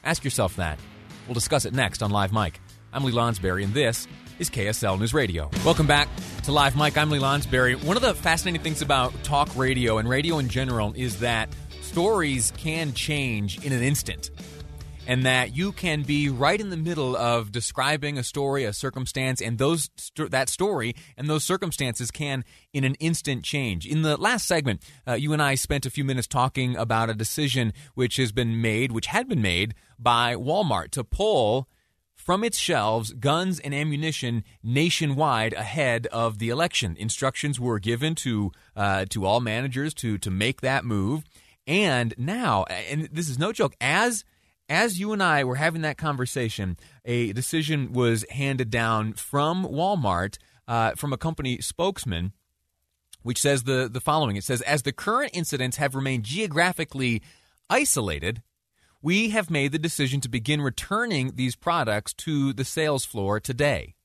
Ask 0.03 0.23
yourself 0.23 0.55
that. 0.55 0.79
We'll 1.27 1.33
discuss 1.33 1.65
it 1.65 1.73
next 1.73 2.01
on 2.01 2.11
Live 2.11 2.31
Mike. 2.31 2.59
I'm 2.91 3.03
Lee 3.03 3.11
Lonsberry, 3.11 3.63
and 3.63 3.73
this 3.73 4.07
is 4.39 4.49
KSL 4.49 4.97
News 4.97 5.13
Radio. 5.13 5.49
Welcome 5.65 5.85
back 5.85 6.07
to 6.43 6.51
Live 6.51 6.75
Mike. 6.75 6.97
I'm 6.97 7.11
Lee 7.11 7.19
Lonsberry. 7.19 7.75
One 7.83 7.97
of 7.97 8.01
the 8.01 8.15
fascinating 8.15 8.61
things 8.61 8.81
about 8.81 9.13
talk 9.23 9.55
radio 9.55 9.97
and 9.97 10.09
radio 10.09 10.39
in 10.39 10.47
general 10.47 10.93
is 10.95 11.19
that 11.19 11.49
stories 11.81 12.53
can 12.57 12.93
change 12.93 13.63
in 13.65 13.73
an 13.73 13.83
instant 13.83 14.31
and 15.09 15.25
that 15.25 15.57
you 15.57 15.71
can 15.71 16.03
be 16.03 16.29
right 16.29 16.61
in 16.61 16.69
the 16.69 16.77
middle 16.77 17.17
of 17.17 17.51
describing 17.51 18.19
a 18.19 18.23
story, 18.23 18.63
a 18.63 18.71
circumstance, 18.71 19.41
and 19.41 19.57
those 19.57 19.89
that 20.15 20.49
story 20.49 20.95
and 21.17 21.27
those 21.27 21.43
circumstances 21.43 22.11
can, 22.11 22.45
in 22.73 22.83
an 22.83 22.93
instant, 22.99 23.43
change. 23.43 23.87
In 23.87 24.03
the 24.03 24.17
last 24.17 24.45
segment, 24.45 24.83
uh, 25.07 25.13
you 25.13 25.33
and 25.33 25.41
I 25.41 25.55
spent 25.55 25.87
a 25.87 25.89
few 25.89 26.05
minutes 26.05 26.27
talking 26.27 26.77
about 26.77 27.09
a 27.09 27.15
decision 27.15 27.73
which 27.95 28.17
has 28.17 28.31
been 28.31 28.61
made, 28.61 28.91
which 28.91 29.07
had 29.07 29.27
been 29.27 29.41
made 29.41 29.73
by 29.97 30.35
Walmart 30.35 30.91
to 30.91 31.03
pull 31.03 31.67
from 32.13 32.43
its 32.43 32.59
shelves 32.59 33.11
guns 33.13 33.59
and 33.59 33.73
ammunition 33.73 34.43
nationwide 34.61 35.53
ahead 35.53 36.05
of 36.11 36.37
the 36.37 36.49
election. 36.49 36.95
Instructions 36.99 37.59
were 37.59 37.79
given 37.79 38.13
to 38.13 38.51
uh, 38.75 39.05
to 39.09 39.25
all 39.25 39.39
managers 39.39 39.95
to 39.95 40.19
to 40.19 40.29
make 40.29 40.61
that 40.61 40.85
move, 40.85 41.23
and 41.65 42.13
now, 42.15 42.65
and 42.65 43.09
this 43.11 43.27
is 43.27 43.39
no 43.39 43.51
joke, 43.51 43.73
as 43.81 44.23
as 44.69 44.99
you 44.99 45.11
and 45.11 45.21
I 45.21 45.43
were 45.43 45.55
having 45.55 45.81
that 45.81 45.97
conversation, 45.97 46.77
a 47.03 47.33
decision 47.33 47.91
was 47.91 48.23
handed 48.29 48.69
down 48.69 49.13
from 49.13 49.65
Walmart, 49.65 50.37
uh, 50.67 50.91
from 50.91 51.11
a 51.11 51.17
company 51.17 51.59
spokesman, 51.59 52.33
which 53.23 53.41
says 53.41 53.63
the, 53.63 53.89
the 53.91 53.99
following 53.99 54.35
It 54.35 54.43
says, 54.43 54.61
As 54.61 54.83
the 54.83 54.93
current 54.93 55.31
incidents 55.33 55.77
have 55.77 55.95
remained 55.95 56.23
geographically 56.23 57.21
isolated, 57.69 58.43
we 59.01 59.29
have 59.29 59.49
made 59.49 59.71
the 59.71 59.79
decision 59.79 60.21
to 60.21 60.29
begin 60.29 60.61
returning 60.61 61.33
these 61.35 61.55
products 61.55 62.13
to 62.13 62.53
the 62.53 62.65
sales 62.65 63.05
floor 63.05 63.39
today. 63.39 63.95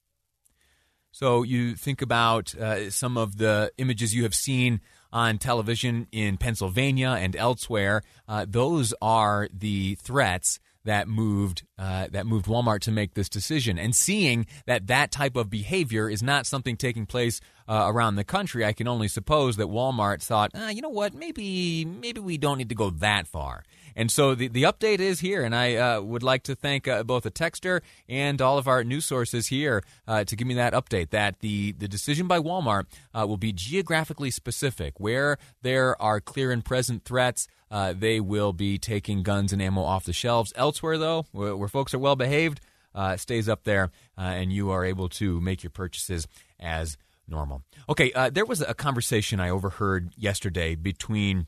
So 1.11 1.42
you 1.42 1.76
think 1.76 2.02
about 2.02 2.54
uh, 2.56 2.90
some 2.90 3.16
of 3.16 3.37
the 3.37 3.71
images 3.78 4.14
you 4.14 4.25
have 4.25 4.35
seen 4.35 4.80
on 5.14 5.38
television 5.38 6.09
in 6.12 6.37
Pennsylvania 6.37 7.16
and 7.18 7.37
elsewhere. 7.37 8.02
Uh, 8.28 8.44
those 8.47 8.92
are 9.00 9.49
the 9.52 9.94
threats 9.94 10.59
that 10.85 11.09
moved 11.09 11.62
uh, 11.78 12.09
that 12.11 12.26
moved 12.26 12.47
Walmart 12.47 12.80
to 12.80 12.90
make 12.90 13.14
this 13.14 13.28
decision. 13.28 13.78
And 13.78 13.97
seeing 13.97 14.47
that 14.66 14.88
that 14.88 15.11
type 15.11 15.37
of 15.37 15.49
behavior 15.49 16.11
is 16.11 16.23
not 16.23 16.47
something 16.47 16.76
taking 16.76 17.06
place 17.06 17.40
uh, 17.66 17.85
around 17.87 18.16
the 18.16 18.25
country, 18.25 18.64
I 18.64 18.75
can 18.75 18.87
only 18.87 19.09
suppose 19.09 19.56
that 19.56 19.68
Walmart 19.68 20.23
thought, 20.23 20.50
ah, 20.54 20.68
you 20.68 20.83
know 20.83 20.90
what, 20.90 21.14
maybe 21.14 21.85
maybe 21.85 22.21
we 22.21 22.37
don't 22.37 22.59
need 22.59 22.68
to 22.68 22.75
go 22.75 22.90
that 22.90 23.26
far. 23.26 23.64
And 23.96 24.10
so 24.10 24.34
the, 24.34 24.48
the 24.48 24.64
update 24.64 24.98
is 24.98 25.20
here, 25.20 25.42
and 25.42 25.54
I 25.54 25.76
uh, 25.76 26.00
would 26.00 26.22
like 26.22 26.42
to 26.44 26.54
thank 26.54 26.88
uh, 26.88 27.02
both 27.04 27.22
the 27.22 27.30
texter 27.30 27.80
and 28.08 28.40
all 28.42 28.58
of 28.58 28.66
our 28.66 28.82
news 28.82 29.04
sources 29.04 29.48
here 29.48 29.82
uh, 30.06 30.24
to 30.24 30.36
give 30.36 30.46
me 30.46 30.54
that 30.54 30.72
update. 30.72 31.10
That 31.10 31.40
the, 31.40 31.72
the 31.72 31.88
decision 31.88 32.26
by 32.26 32.38
Walmart 32.38 32.86
uh, 33.14 33.26
will 33.26 33.36
be 33.36 33.52
geographically 33.52 34.30
specific. 34.30 34.98
Where 34.98 35.38
there 35.62 36.00
are 36.00 36.20
clear 36.20 36.50
and 36.50 36.64
present 36.64 37.04
threats, 37.04 37.46
uh, 37.70 37.94
they 37.96 38.20
will 38.20 38.52
be 38.52 38.78
taking 38.78 39.22
guns 39.22 39.52
and 39.52 39.62
ammo 39.62 39.82
off 39.82 40.04
the 40.04 40.12
shelves. 40.12 40.52
Elsewhere, 40.56 40.98
though, 40.98 41.26
where, 41.32 41.56
where 41.56 41.68
folks 41.68 41.94
are 41.94 41.98
well 41.98 42.16
behaved, 42.16 42.60
uh, 42.94 43.16
stays 43.16 43.48
up 43.48 43.64
there, 43.64 43.90
and 44.16 44.52
you 44.52 44.70
are 44.70 44.84
able 44.84 45.08
to 45.08 45.40
make 45.40 45.62
your 45.62 45.70
purchases 45.70 46.26
as 46.60 46.96
normal. 47.26 47.62
Okay, 47.88 48.12
there 48.32 48.44
was 48.44 48.60
a 48.60 48.74
conversation 48.74 49.40
I 49.40 49.50
overheard 49.50 50.12
yesterday 50.16 50.74
between 50.74 51.46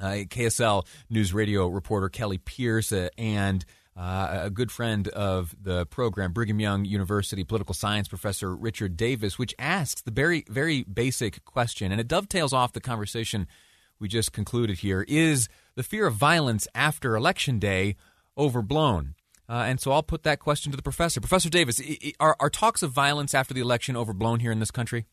KSL 0.00 0.86
News 1.10 1.32
Radio 1.32 1.68
reporter 1.68 2.08
Kelly 2.08 2.38
Pierce 2.38 2.92
uh, 2.92 3.08
and 3.16 3.64
uh, 3.96 4.40
a 4.42 4.50
good 4.50 4.70
friend 4.70 5.08
of 5.08 5.56
the 5.60 5.86
program, 5.86 6.32
Brigham 6.32 6.60
Young 6.60 6.84
University 6.84 7.44
political 7.44 7.74
science 7.74 8.08
professor 8.08 8.54
Richard 8.54 8.96
Davis, 8.96 9.38
which 9.38 9.54
asks 9.58 10.02
the 10.02 10.10
very, 10.10 10.44
very 10.48 10.82
basic 10.82 11.44
question, 11.44 11.92
and 11.92 12.00
it 12.00 12.08
dovetails 12.08 12.52
off 12.52 12.72
the 12.72 12.80
conversation 12.80 13.46
we 13.98 14.08
just 14.08 14.32
concluded 14.32 14.78
here 14.78 15.04
is 15.08 15.48
the 15.74 15.82
fear 15.82 16.06
of 16.06 16.14
violence 16.14 16.68
after 16.74 17.16
Election 17.16 17.58
Day 17.58 17.96
overblown? 18.36 19.14
Uh, 19.48 19.64
and 19.66 19.80
so 19.80 19.92
I'll 19.92 20.02
put 20.02 20.24
that 20.24 20.40
question 20.40 20.72
to 20.72 20.76
the 20.76 20.82
professor. 20.82 21.20
Professor 21.20 21.48
Davis, 21.48 21.80
are, 22.18 22.36
are 22.40 22.50
talks 22.50 22.82
of 22.82 22.90
violence 22.90 23.32
after 23.32 23.54
the 23.54 23.60
election 23.60 23.96
overblown 23.96 24.40
here 24.40 24.50
in 24.50 24.58
this 24.58 24.70
country? 24.70 25.06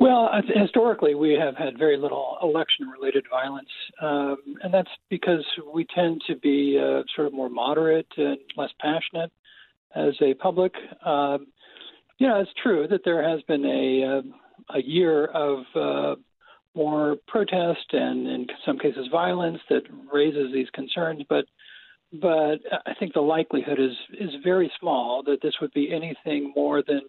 Well, 0.00 0.30
historically, 0.54 1.16
we 1.16 1.32
have 1.32 1.56
had 1.56 1.76
very 1.76 1.96
little 1.96 2.38
election 2.40 2.86
related 2.88 3.24
violence. 3.28 3.68
Um, 4.00 4.36
and 4.62 4.72
that's 4.72 4.90
because 5.10 5.44
we 5.74 5.86
tend 5.92 6.22
to 6.28 6.36
be 6.36 6.78
uh, 6.80 7.02
sort 7.16 7.26
of 7.26 7.32
more 7.32 7.48
moderate 7.48 8.06
and 8.16 8.38
less 8.56 8.70
passionate 8.80 9.32
as 9.96 10.14
a 10.20 10.34
public. 10.34 10.72
Um, 11.04 11.48
you 12.18 12.28
know, 12.28 12.40
it's 12.40 12.50
true 12.62 12.86
that 12.88 13.00
there 13.04 13.28
has 13.28 13.42
been 13.42 13.64
a, 13.64 14.18
uh, 14.18 14.76
a 14.76 14.82
year 14.82 15.26
of 15.26 15.64
uh, 15.74 16.14
more 16.76 17.16
protest 17.26 17.86
and, 17.92 18.28
in 18.28 18.46
some 18.64 18.78
cases, 18.78 19.08
violence 19.10 19.58
that 19.68 19.82
raises 20.12 20.52
these 20.52 20.70
concerns. 20.70 21.22
But 21.28 21.44
but 22.10 22.60
I 22.86 22.94
think 22.98 23.12
the 23.12 23.20
likelihood 23.20 23.78
is 23.78 23.92
is 24.18 24.30
very 24.42 24.72
small 24.80 25.22
that 25.24 25.42
this 25.42 25.54
would 25.60 25.72
be 25.74 25.92
anything 25.92 26.52
more 26.56 26.82
than 26.86 27.02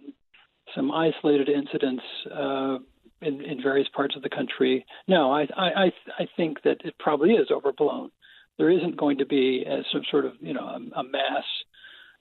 some 0.75 0.91
isolated 0.91 1.49
incidents 1.49 2.03
uh, 2.33 2.77
in, 3.21 3.41
in 3.41 3.61
various 3.61 3.87
parts 3.95 4.15
of 4.15 4.21
the 4.21 4.29
country. 4.29 4.85
No, 5.07 5.31
I, 5.31 5.47
I, 5.57 5.91
I 6.19 6.27
think 6.37 6.61
that 6.63 6.77
it 6.83 6.95
probably 6.99 7.31
is 7.31 7.47
overblown. 7.51 8.11
There 8.57 8.69
isn't 8.69 8.97
going 8.97 9.17
to 9.19 9.25
be 9.25 9.63
a, 9.67 9.83
some 9.91 10.03
sort 10.11 10.25
of 10.25 10.33
you 10.39 10.53
know 10.53 10.65
a, 10.65 10.99
a 10.99 11.03
mass 11.03 11.43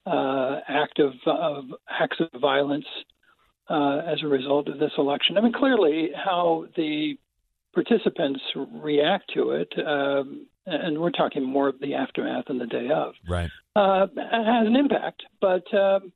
uh, 0.07 0.61
act 0.69 0.99
of, 0.99 1.13
of 1.27 1.65
acts 1.89 2.19
of 2.21 2.41
violence 2.41 2.87
uh, 3.69 3.99
as 4.07 4.19
a 4.23 4.27
result 4.27 4.69
of 4.69 4.79
this 4.79 4.93
election. 4.97 5.37
I 5.37 5.41
mean, 5.41 5.53
clearly 5.53 6.11
how 6.15 6.67
the 6.77 7.19
participants 7.75 8.41
react 8.57 9.31
to 9.35 9.51
it, 9.51 9.73
um, 9.87 10.47
and 10.67 10.99
we're 10.99 11.11
talking 11.11 11.45
more 11.45 11.69
of 11.69 11.79
the 11.81 11.95
aftermath 11.95 12.45
and 12.49 12.61
the 12.61 12.67
day 12.67 12.89
of, 12.95 13.15
right, 13.29 13.51
uh, 13.77 14.07
has 14.17 14.67
an 14.67 14.77
impact. 14.77 15.23
But 15.41 15.73
um, 15.75 16.13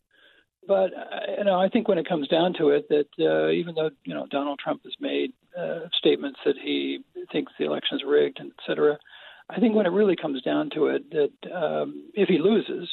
but 0.67 0.93
uh, 0.95 1.33
you 1.39 1.45
know, 1.45 1.59
I 1.59 1.69
think 1.69 1.89
when 1.89 1.99
it 1.99 2.09
comes 2.09 2.29
down 2.29 2.55
to 2.59 2.71
it, 2.71 2.89
that 2.89 3.09
uh, 3.19 3.51
even 3.51 3.75
though 3.75 3.91
you 4.05 4.15
know 4.15 4.27
Donald 4.31 4.59
Trump 4.59 4.83
has 4.85 4.95
made 5.01 5.33
uh, 5.59 5.81
statements 5.99 6.39
that 6.45 6.57
he 6.63 7.01
thinks 7.33 7.53
the 7.59 7.67
election 7.67 7.97
is 7.97 8.05
rigged, 8.07 8.39
and 8.39 8.51
et 8.51 8.65
cetera, 8.67 8.99
I 9.51 9.61
think 9.61 9.75
when 9.75 9.87
it 9.87 9.93
really 9.93 10.17
comes 10.17 10.41
down 10.43 10.71
to 10.75 10.87
it, 10.87 11.11
that 11.11 11.53
um, 11.53 12.11
if 12.15 12.29
he 12.29 12.39
loses, 12.39 12.89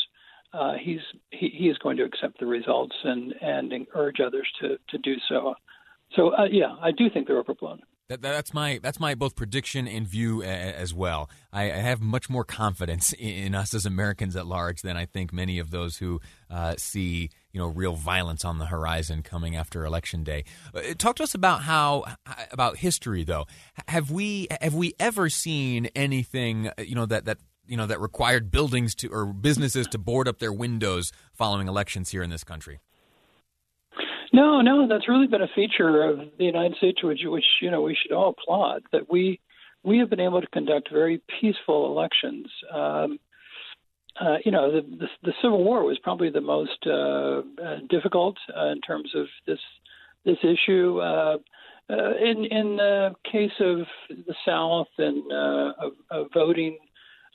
uh, 0.53 0.73
he's 0.81 1.01
he, 1.31 1.49
he 1.49 1.69
is 1.69 1.77
going 1.77 1.97
to 1.97 2.03
accept 2.03 2.39
the 2.39 2.47
results 2.47 2.95
and 3.03 3.33
and 3.41 3.87
urge 3.93 4.19
others 4.19 4.47
to 4.61 4.77
to 4.89 4.97
do 4.97 5.15
so. 5.27 5.53
So 6.15 6.29
uh, 6.29 6.47
yeah, 6.51 6.75
I 6.81 6.91
do 6.91 7.09
think 7.09 7.27
they're 7.27 7.39
overblown. 7.39 7.81
That, 8.09 8.23
that's 8.23 8.55
my 8.55 8.79
that's 8.81 8.99
my 8.99 9.13
both 9.13 9.35
prediction 9.35 9.87
and 9.87 10.07
view 10.07 10.41
as 10.41 10.91
well. 10.95 11.29
I, 11.53 11.65
have 11.65 12.01
much 12.01 12.27
more 12.27 12.43
confidence 12.43 13.13
in, 13.13 13.29
in, 13.45 13.55
us 13.55 13.75
as 13.75 13.85
Americans 13.85 14.35
at 14.35 14.47
large 14.47 14.81
than 14.81 14.97
I 14.97 15.05
think 15.05 15.31
many 15.31 15.59
of 15.59 15.69
those 15.69 15.97
who 15.97 16.19
uh, 16.49 16.73
see 16.77 17.29
you 17.51 17.59
know 17.59 17.67
real 17.67 17.93
violence 17.93 18.45
on 18.45 18.57
the 18.57 18.67
horizon 18.67 19.23
coming 19.23 19.55
after 19.55 19.85
election 19.85 20.23
day. 20.23 20.43
Uh, 20.73 20.81
talk 20.97 21.15
to 21.17 21.23
us 21.23 21.33
about 21.33 21.63
how 21.63 22.05
about 22.51 22.77
history 22.77 23.23
though. 23.23 23.45
Have 23.87 24.11
we 24.11 24.47
have 24.61 24.75
we 24.75 24.93
ever 24.99 25.29
seen 25.29 25.89
anything 25.95 26.67
uh, 26.67 26.81
you 26.81 26.95
know 26.95 27.05
that 27.05 27.25
that 27.25 27.37
you 27.65 27.77
know 27.77 27.85
that 27.85 27.99
required 27.99 28.51
buildings 28.51 28.95
to 28.95 29.07
or 29.09 29.25
businesses 29.27 29.87
to 29.87 29.97
board 29.97 30.27
up 30.27 30.39
their 30.39 30.53
windows 30.53 31.11
following 31.33 31.67
elections 31.67 32.09
here 32.09 32.23
in 32.23 32.29
this 32.29 32.43
country? 32.43 32.79
No, 34.31 34.61
no, 34.61 34.87
that's 34.87 35.07
really 35.07 35.27
been 35.27 35.41
a 35.41 35.47
feature 35.55 36.03
of 36.03 36.19
the 36.37 36.45
United 36.45 36.77
States, 36.77 37.03
which, 37.03 37.21
which 37.23 37.45
you 37.61 37.71
know 37.71 37.81
we 37.81 37.97
should 37.99 38.11
all 38.11 38.35
applaud. 38.37 38.83
That 38.91 39.11
we 39.11 39.39
we 39.83 39.99
have 39.99 40.09
been 40.09 40.19
able 40.19 40.41
to 40.41 40.47
conduct 40.47 40.89
very 40.91 41.21
peaceful 41.39 41.87
elections. 41.87 42.47
Um, 42.73 43.19
uh, 44.19 44.37
you 44.43 44.51
know, 44.51 44.71
the, 44.71 44.81
the, 44.81 45.07
the 45.23 45.33
Civil 45.41 45.63
War 45.63 45.83
was 45.83 45.97
probably 45.99 46.29
the 46.29 46.41
most 46.41 46.85
uh, 46.85 47.41
uh, 47.63 47.77
difficult 47.89 48.37
uh, 48.55 48.67
in 48.67 48.81
terms 48.81 49.11
of 49.15 49.27
this 49.47 49.59
this 50.25 50.37
issue. 50.43 50.99
Uh, 50.99 51.37
in 51.89 52.45
in 52.45 52.75
the 52.75 53.15
case 53.31 53.51
of 53.59 53.79
the 54.09 54.35
South 54.45 54.87
and 54.97 55.31
uh, 55.31 55.73
of, 55.79 55.91
of 56.11 56.27
voting 56.33 56.77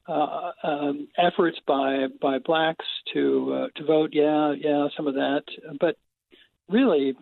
uh, 0.07 0.51
um, 0.63 1.09
efforts 1.19 1.59
by 1.67 2.07
by 2.21 2.39
blacks 2.39 2.85
to 3.13 3.69
to 3.77 3.85
vote, 3.85 4.11
yeah, 4.13 4.53
yeah, 4.53 4.87
some 4.97 5.07
of 5.07 5.15
that, 5.15 5.43
but 5.81 5.97
really 6.69 7.15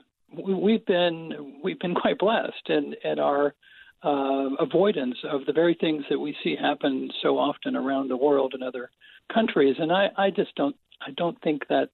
we've 0.44 0.84
been 0.86 1.60
we've 1.62 1.78
been 1.78 1.94
quite 2.02 2.18
blessed 2.18 2.68
in 2.68 2.94
in 3.04 3.18
our 3.18 3.54
uh, 4.02 4.48
avoidance 4.58 5.16
of 5.30 5.46
the 5.46 5.52
very 5.52 5.76
things 5.80 6.04
that 6.10 6.18
we 6.18 6.36
see 6.42 6.56
happen 6.56 7.10
so 7.22 7.38
often 7.38 7.76
around 7.76 8.08
the 8.08 8.16
world 8.16 8.54
in 8.54 8.62
other 8.62 8.90
countries, 9.32 9.76
and 9.78 9.92
I, 9.92 10.08
I 10.16 10.30
just 10.30 10.54
don't 10.56 10.76
I 11.00 11.10
don't 11.16 11.40
think 11.42 11.66
that 11.68 11.90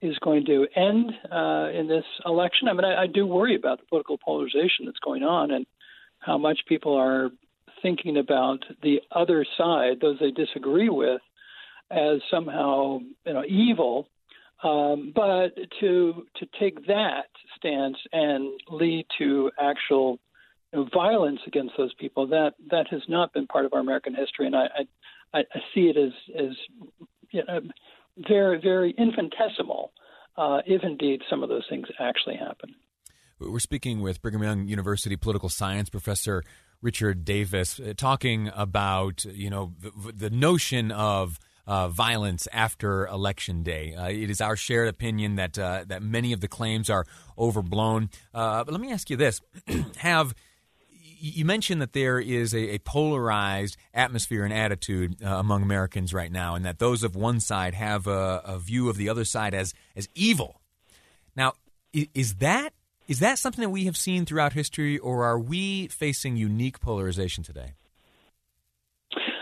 is 0.00 0.18
going 0.18 0.44
to 0.46 0.66
end 0.76 1.12
uh, 1.32 1.70
in 1.72 1.88
this 1.88 2.04
election. 2.26 2.68
I 2.68 2.72
mean, 2.72 2.84
I, 2.84 3.02
I 3.02 3.06
do 3.06 3.26
worry 3.26 3.56
about 3.56 3.80
the 3.80 3.86
political 3.86 4.18
polarization 4.18 4.84
that's 4.84 4.98
going 4.98 5.22
on 5.22 5.50
and 5.50 5.66
how 6.18 6.38
much 6.38 6.60
people 6.68 6.94
are 6.94 7.30
thinking 7.82 8.16
about 8.16 8.64
the 8.82 9.00
other 9.12 9.46
side, 9.56 9.98
those 10.00 10.18
they 10.20 10.30
disagree 10.30 10.88
with, 10.88 11.20
as 11.90 12.20
somehow 12.30 12.98
you 13.26 13.32
know 13.32 13.44
evil. 13.46 14.08
Um, 14.62 15.12
but 15.14 15.54
to 15.80 16.26
to 16.36 16.46
take 16.58 16.86
that 16.86 17.26
stance 17.56 17.98
and 18.12 18.48
lead 18.70 19.06
to 19.18 19.50
actual 19.60 20.18
know, 20.74 20.88
violence 20.92 21.40
against 21.46 21.74
those 21.76 21.94
people 21.94 22.26
that 22.28 22.54
that 22.70 22.86
has 22.90 23.02
not 23.08 23.32
been 23.32 23.46
part 23.46 23.64
of 23.64 23.72
our 23.72 23.80
American 23.80 24.14
history, 24.14 24.46
and 24.46 24.56
I 24.56 24.66
I, 25.32 25.38
I 25.40 25.58
see 25.74 25.88
it 25.88 25.96
as 25.96 26.12
as 26.36 26.56
you 27.30 27.42
know, 27.46 27.60
very, 28.28 28.60
very 28.60 28.94
infinitesimal 28.96 29.92
uh, 30.36 30.60
if 30.66 30.82
indeed 30.82 31.20
some 31.28 31.42
of 31.42 31.48
those 31.48 31.64
things 31.68 31.86
actually 31.98 32.36
happen. 32.36 32.74
We're 33.40 33.58
speaking 33.58 34.00
with 34.00 34.22
Brigham 34.22 34.42
Young 34.42 34.68
University 34.68 35.16
political 35.16 35.48
science 35.48 35.90
professor 35.90 36.44
Richard 36.80 37.24
Davis, 37.24 37.80
uh, 37.80 37.94
talking 37.96 38.50
about 38.54 39.24
you 39.24 39.50
know 39.50 39.72
the, 39.80 40.12
the 40.12 40.30
notion 40.30 40.92
of 40.92 41.40
uh, 41.66 41.88
violence 41.88 42.46
after 42.52 43.06
election 43.06 43.62
day. 43.62 43.94
Uh, 43.94 44.08
it 44.08 44.30
is 44.30 44.40
our 44.40 44.54
shared 44.54 44.88
opinion 44.88 45.36
that 45.36 45.58
uh, 45.58 45.84
that 45.86 46.02
many 46.02 46.32
of 46.32 46.40
the 46.40 46.48
claims 46.48 46.88
are 46.88 47.06
overblown. 47.38 48.10
Uh, 48.32 48.62
but 48.64 48.72
let 48.72 48.80
me 48.80 48.92
ask 48.92 49.10
you 49.10 49.16
this: 49.16 49.40
Have 49.96 50.34
you 51.24 51.44
mentioned 51.46 51.80
that 51.80 51.94
there 51.94 52.20
is 52.20 52.52
a, 52.52 52.74
a 52.74 52.78
polarized 52.80 53.78
atmosphere 53.94 54.44
and 54.44 54.52
attitude 54.52 55.22
uh, 55.24 55.28
among 55.36 55.62
Americans 55.62 56.12
right 56.12 56.30
now, 56.30 56.54
and 56.54 56.64
that 56.66 56.78
those 56.78 57.02
of 57.02 57.16
one 57.16 57.40
side 57.40 57.72
have 57.72 58.06
a, 58.06 58.42
a 58.44 58.58
view 58.58 58.90
of 58.90 58.96
the 58.96 59.08
other 59.08 59.24
side 59.24 59.54
as 59.54 59.72
as 59.96 60.08
evil. 60.14 60.60
Now, 61.34 61.54
is 61.92 62.34
that 62.36 62.74
is 63.08 63.20
that 63.20 63.38
something 63.38 63.62
that 63.62 63.70
we 63.70 63.84
have 63.84 63.96
seen 63.96 64.26
throughout 64.26 64.52
history, 64.52 64.98
or 64.98 65.24
are 65.24 65.38
we 65.38 65.88
facing 65.88 66.36
unique 66.36 66.80
polarization 66.80 67.42
today? 67.42 67.72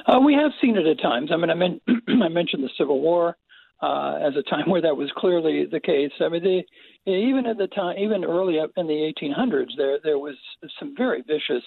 Uh, 0.07 0.21
we 0.21 0.35
have 0.35 0.53
seen 0.61 0.77
it 0.77 0.87
at 0.87 1.01
times. 1.01 1.31
I 1.33 1.37
mean, 1.37 1.51
I, 1.51 1.55
mean, 1.55 1.81
I 2.23 2.29
mentioned 2.29 2.62
the 2.62 2.71
Civil 2.77 3.01
War 3.01 3.37
uh, 3.83 4.19
as 4.23 4.35
a 4.37 4.43
time 4.49 4.71
where 4.71 4.81
that 4.81 4.97
was 4.97 5.11
clearly 5.17 5.67
the 5.67 5.81
case. 5.81 6.12
I 6.21 6.29
mean, 6.29 6.43
the 6.43 7.11
even 7.11 7.47
at 7.47 7.59
the 7.59 7.67
time, 7.67 7.99
even 7.99 8.25
early 8.25 8.61
up 8.61 8.71
in 8.77 8.87
the 8.87 9.12
1800s, 9.21 9.71
there 9.77 9.99
there 10.03 10.19
was 10.19 10.37
some 10.79 10.95
very 10.97 11.23
vicious 11.23 11.65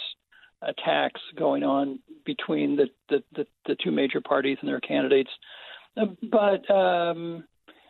attacks 0.62 1.22
going 1.38 1.64
on 1.64 2.00
between 2.26 2.76
the 2.78 2.88
the, 3.10 3.24
the, 3.36 3.46
the 3.68 3.76
two 3.84 3.92
major 3.92 4.22
parties 4.22 4.58
and 4.62 4.70
their 4.70 4.80
candidates. 4.80 5.30
Uh, 5.98 6.06
but 6.32 6.70
um, 6.74 7.44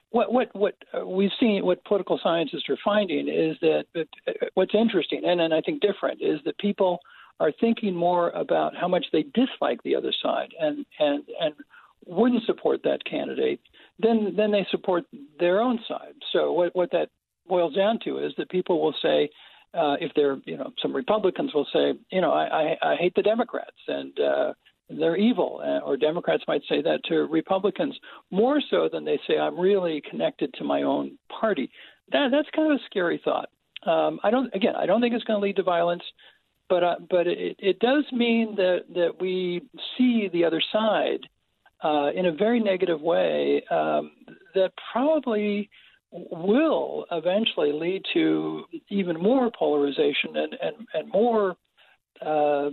what 0.09 0.31
what 0.33 0.49
what 0.55 0.75
we've 1.05 1.31
seen, 1.39 1.63
what 1.63 1.83
political 1.85 2.19
scientists 2.23 2.69
are 2.69 2.77
finding 2.83 3.27
is 3.27 3.57
that, 3.61 3.85
that 3.93 4.07
uh, 4.27 4.47
what's 4.55 4.73
interesting 4.73 5.21
and, 5.25 5.39
and 5.39 5.53
I 5.53 5.61
think 5.61 5.81
different 5.81 6.21
is 6.21 6.39
that 6.45 6.57
people 6.57 6.99
are 7.39 7.51
thinking 7.59 7.93
more 7.93 8.29
about 8.29 8.75
how 8.75 8.87
much 8.87 9.05
they 9.11 9.23
dislike 9.33 9.83
the 9.83 9.95
other 9.95 10.13
side 10.23 10.49
and 10.59 10.85
and 10.99 11.23
and 11.39 11.53
wouldn't 12.05 12.43
support 12.45 12.81
that 12.83 13.03
candidate, 13.05 13.59
then 13.99 14.33
then 14.35 14.51
they 14.51 14.65
support 14.71 15.03
their 15.39 15.61
own 15.61 15.79
side. 15.87 16.15
So 16.31 16.51
what 16.51 16.75
what 16.75 16.91
that 16.91 17.09
boils 17.47 17.75
down 17.75 17.99
to 18.05 18.19
is 18.19 18.33
that 18.37 18.49
people 18.49 18.81
will 18.81 18.95
say, 19.01 19.29
uh, 19.73 19.95
if 19.99 20.11
they're, 20.15 20.37
you 20.45 20.57
know, 20.57 20.71
some 20.81 20.95
Republicans 20.95 21.53
will 21.53 21.67
say, 21.71 21.93
you 22.11 22.21
know, 22.21 22.31
I, 22.31 22.75
I, 22.81 22.93
I 22.93 22.95
hate 22.95 23.13
the 23.15 23.21
Democrats 23.21 23.77
and 23.87 24.19
uh, 24.19 24.53
they're 24.89 25.15
evil, 25.15 25.61
uh, 25.63 25.85
or 25.85 25.97
Democrats 25.97 26.43
might 26.47 26.61
say 26.69 26.81
that 26.81 27.01
to 27.05 27.27
Republicans 27.27 27.95
more 28.31 28.61
so 28.69 28.89
than 28.91 29.05
they 29.05 29.19
say 29.27 29.37
I'm 29.37 29.59
really 29.59 30.01
connected 30.09 30.53
to 30.55 30.63
my 30.63 30.83
own 30.83 31.17
party. 31.39 31.69
That 32.11 32.29
that's 32.31 32.49
kind 32.55 32.71
of 32.71 32.77
a 32.77 32.85
scary 32.85 33.21
thought. 33.23 33.49
Um, 33.85 34.19
I 34.23 34.31
don't, 34.31 34.53
again, 34.55 34.75
I 34.75 34.85
don't 34.85 35.01
think 35.01 35.13
it's 35.13 35.23
going 35.23 35.39
to 35.39 35.43
lead 35.43 35.55
to 35.57 35.63
violence, 35.63 36.03
but 36.69 36.83
uh, 36.83 36.95
but 37.09 37.27
it, 37.27 37.55
it 37.59 37.79
does 37.79 38.05
mean 38.11 38.55
that 38.55 38.85
that 38.93 39.19
we 39.19 39.61
see 39.97 40.29
the 40.31 40.45
other 40.45 40.61
side 40.71 41.19
uh, 41.83 42.09
in 42.15 42.25
a 42.27 42.31
very 42.31 42.59
negative 42.59 43.01
way 43.01 43.63
um, 43.69 44.11
that 44.53 44.71
probably 44.91 45.69
will 46.11 47.05
eventually 47.11 47.73
lead 47.73 48.01
to 48.13 48.63
even 48.89 49.21
more 49.21 49.51
polarization 49.57 50.35
and 50.35 50.55
and, 50.61 50.87
and 50.93 51.11
more 51.11 51.55
uh, 52.25 52.69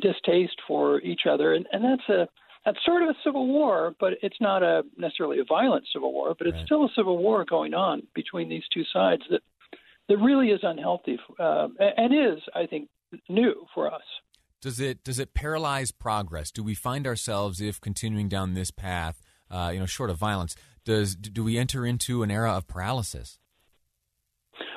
distaste 0.00 0.56
for 0.66 1.00
each 1.02 1.22
other, 1.30 1.54
and, 1.54 1.66
and 1.72 1.84
that's 1.84 2.08
a 2.08 2.28
that's 2.64 2.78
sort 2.84 3.02
of 3.02 3.10
a 3.10 3.14
civil 3.22 3.46
war, 3.46 3.94
but 4.00 4.14
it's 4.22 4.40
not 4.40 4.62
a 4.62 4.82
necessarily 4.96 5.38
a 5.38 5.44
violent 5.44 5.86
civil 5.92 6.12
war, 6.12 6.34
but 6.36 6.48
it's 6.48 6.56
right. 6.56 6.66
still 6.66 6.84
a 6.84 6.88
civil 6.96 7.18
war 7.18 7.44
going 7.48 7.74
on 7.74 8.02
between 8.14 8.48
these 8.48 8.64
two 8.74 8.82
sides 8.92 9.22
that 9.30 9.40
that 10.08 10.18
really 10.18 10.48
is 10.48 10.60
unhealthy 10.62 11.18
uh, 11.38 11.68
and 11.78 12.14
is, 12.14 12.42
I 12.54 12.66
think, 12.66 12.88
new 13.28 13.66
for 13.74 13.92
us. 13.92 14.02
Does 14.66 14.80
it 14.80 15.04
does 15.04 15.20
it 15.20 15.32
paralyze 15.32 15.92
progress? 15.92 16.50
Do 16.50 16.64
we 16.64 16.74
find 16.74 17.06
ourselves, 17.06 17.60
if 17.60 17.80
continuing 17.80 18.28
down 18.28 18.54
this 18.54 18.72
path, 18.72 19.22
uh, 19.48 19.70
you 19.72 19.78
know, 19.78 19.86
short 19.86 20.10
of 20.10 20.16
violence, 20.16 20.56
does 20.84 21.14
do 21.14 21.44
we 21.44 21.56
enter 21.56 21.86
into 21.86 22.24
an 22.24 22.32
era 22.32 22.50
of 22.50 22.66
paralysis? 22.66 23.38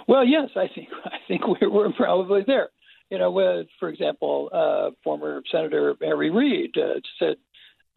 Well, 0.08 0.23
yes, 0.23 0.49
I 0.56 0.67
think 0.75 0.89
I 1.06 1.17
think 1.28 1.41
we're, 1.47 1.71
we're 1.71 1.91
probably 1.93 2.43
there. 2.45 2.69
You 3.10 3.17
know, 3.17 3.32
with, 3.32 3.65
for 3.80 3.89
example, 3.89 4.52
uh, 4.54 4.91
former 5.04 5.41
Senator 5.52 5.95
Harry 5.99 6.30
Reid 6.30 6.78
uh, 6.78 6.99
said 7.17 7.38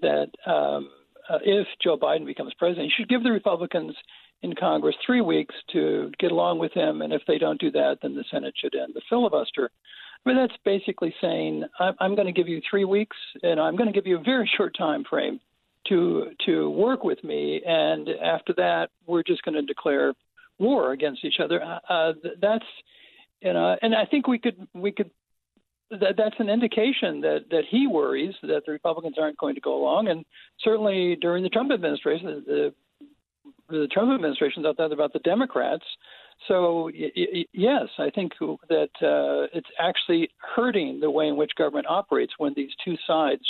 that 0.00 0.30
um, 0.50 0.88
uh, 1.32 1.38
if 1.42 1.66
Joe 1.82 1.96
Biden 1.96 2.26
becomes 2.26 2.52
president, 2.58 2.86
he 2.86 2.92
should 2.96 3.08
give 3.08 3.22
the 3.22 3.32
Republicans 3.32 3.94
in 4.42 4.54
Congress 4.54 4.96
three 5.04 5.20
weeks 5.20 5.54
to 5.72 6.10
get 6.18 6.32
along 6.32 6.58
with 6.58 6.72
him, 6.72 7.02
and 7.02 7.12
if 7.12 7.22
they 7.26 7.38
don't 7.38 7.60
do 7.60 7.70
that, 7.70 7.98
then 8.02 8.14
the 8.14 8.24
Senate 8.30 8.54
should 8.56 8.74
end 8.74 8.92
the 8.94 9.02
filibuster. 9.08 9.70
I 10.24 10.28
mean, 10.28 10.36
that's 10.36 10.58
basically 10.64 11.14
saying 11.20 11.64
I'm, 11.80 11.94
I'm 12.00 12.14
going 12.14 12.26
to 12.26 12.32
give 12.32 12.48
you 12.48 12.60
three 12.68 12.84
weeks, 12.84 13.16
and 13.42 13.60
I'm 13.60 13.76
going 13.76 13.88
to 13.88 13.92
give 13.92 14.06
you 14.06 14.18
a 14.18 14.22
very 14.22 14.50
short 14.56 14.76
time 14.76 15.04
frame 15.08 15.40
to 15.88 16.30
to 16.46 16.70
work 16.70 17.02
with 17.02 17.22
me, 17.24 17.62
and 17.66 18.08
after 18.22 18.52
that, 18.54 18.90
we're 19.06 19.24
just 19.24 19.42
going 19.42 19.54
to 19.54 19.62
declare 19.62 20.12
war 20.58 20.92
against 20.92 21.24
each 21.24 21.40
other. 21.42 21.60
Uh, 21.88 22.12
that's 22.40 22.64
you 23.40 23.52
know, 23.52 23.76
and 23.82 23.94
I 23.94 24.04
think 24.04 24.28
we 24.28 24.38
could 24.38 24.56
we 24.74 24.92
could 24.92 25.10
that 26.00 26.14
that's 26.16 26.36
an 26.38 26.48
indication 26.48 27.20
that 27.20 27.44
that 27.50 27.62
he 27.70 27.86
worries 27.86 28.34
that 28.42 28.62
the 28.66 28.72
Republicans 28.72 29.16
aren't 29.20 29.38
going 29.38 29.54
to 29.54 29.60
go 29.60 29.80
along, 29.80 30.08
and 30.08 30.24
certainly 30.62 31.16
during 31.20 31.42
the 31.42 31.48
Trump 31.48 31.72
administration, 31.72 32.42
the 32.46 32.74
the 33.68 33.88
Trump 33.92 34.12
administration 34.12 34.62
thought 34.62 34.76
that 34.76 34.92
about 34.92 35.12
the 35.12 35.18
Democrats. 35.20 35.84
So 36.48 36.90
y- 36.94 37.10
y- 37.16 37.44
yes, 37.52 37.88
I 37.98 38.10
think 38.10 38.32
that 38.40 38.90
uh, 39.00 39.48
it's 39.56 39.68
actually 39.78 40.28
hurting 40.56 41.00
the 41.00 41.10
way 41.10 41.28
in 41.28 41.36
which 41.36 41.52
government 41.56 41.86
operates 41.88 42.32
when 42.38 42.52
these 42.54 42.70
two 42.84 42.96
sides 43.06 43.42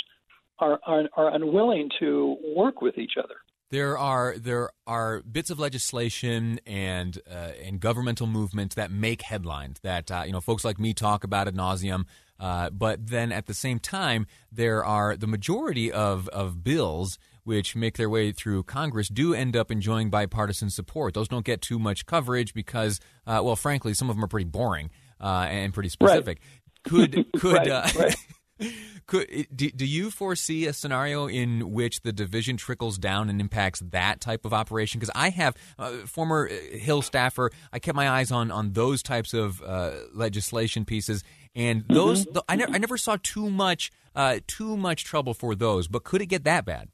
are, 0.59 0.79
are, 0.85 1.09
are 1.15 1.33
unwilling 1.33 1.89
to 1.99 2.37
work 2.55 2.81
with 2.81 2.97
each 2.97 3.13
other. 3.17 3.35
There 3.71 3.97
are 3.97 4.35
there 4.37 4.69
are 4.85 5.21
bits 5.21 5.49
of 5.49 5.57
legislation 5.57 6.59
and 6.63 7.19
uh, 7.27 7.53
and 7.63 7.79
governmental 7.79 8.27
movements 8.27 8.75
that 8.75 8.91
make 8.91 9.23
headlines 9.23 9.79
that 9.81 10.11
uh, 10.11 10.23
you 10.27 10.31
know 10.31 10.41
folks 10.41 10.63
like 10.63 10.79
me 10.79 10.93
talk 10.93 11.23
about 11.23 11.47
ad 11.47 11.55
nauseum. 11.55 12.05
Uh, 12.39 12.69
but 12.69 13.07
then 13.07 13.31
at 13.31 13.45
the 13.45 13.53
same 13.53 13.79
time, 13.79 14.25
there 14.51 14.83
are 14.83 15.15
the 15.15 15.27
majority 15.27 15.91
of, 15.91 16.27
of 16.29 16.63
bills 16.63 17.17
which 17.43 17.75
make 17.75 17.97
their 17.97 18.09
way 18.09 18.31
through 18.31 18.63
Congress 18.63 19.09
do 19.09 19.33
end 19.33 19.55
up 19.55 19.69
enjoying 19.69 20.09
bipartisan 20.09 20.69
support. 20.69 21.13
Those 21.13 21.27
don't 21.27 21.45
get 21.45 21.61
too 21.61 21.77
much 21.77 22.05
coverage 22.05 22.53
because, 22.53 22.99
uh, 23.27 23.41
well, 23.43 23.55
frankly, 23.55 23.93
some 23.93 24.09
of 24.09 24.15
them 24.15 24.23
are 24.23 24.29
pretty 24.29 24.49
boring 24.49 24.89
uh, 25.19 25.47
and 25.49 25.73
pretty 25.73 25.89
specific. 25.89 26.39
Right. 26.39 27.11
Could 27.11 27.33
could 27.39 27.53
right, 27.53 27.67
uh, 27.69 27.87
right. 27.97 28.15
Could, 29.07 29.47
do, 29.53 29.69
do 29.71 29.85
you 29.85 30.09
foresee 30.11 30.65
a 30.67 30.73
scenario 30.73 31.27
in 31.27 31.71
which 31.71 32.01
the 32.01 32.13
division 32.13 32.57
trickles 32.57 32.97
down 32.97 33.29
and 33.29 33.41
impacts 33.41 33.79
that 33.91 34.21
type 34.21 34.45
of 34.45 34.53
operation? 34.53 34.99
Because 34.99 35.11
I 35.15 35.29
have 35.29 35.55
uh, 35.77 35.91
former 36.05 36.49
uh, 36.49 36.77
Hill 36.77 37.01
staffer. 37.01 37.51
I 37.71 37.79
kept 37.79 37.95
my 37.95 38.09
eyes 38.09 38.31
on 38.31 38.51
on 38.51 38.73
those 38.73 39.03
types 39.03 39.33
of 39.33 39.61
uh, 39.61 39.91
legislation 40.13 40.85
pieces, 40.85 41.23
and 41.55 41.85
those 41.89 42.25
mm-hmm. 42.25 42.33
the, 42.33 42.43
I, 42.47 42.55
ne- 42.55 42.67
I 42.71 42.77
never 42.77 42.97
saw 42.97 43.17
too 43.21 43.49
much 43.49 43.91
uh, 44.15 44.39
too 44.47 44.77
much 44.77 45.03
trouble 45.03 45.33
for 45.33 45.55
those. 45.55 45.87
But 45.87 46.03
could 46.03 46.21
it 46.21 46.27
get 46.27 46.43
that 46.43 46.65
bad? 46.65 46.89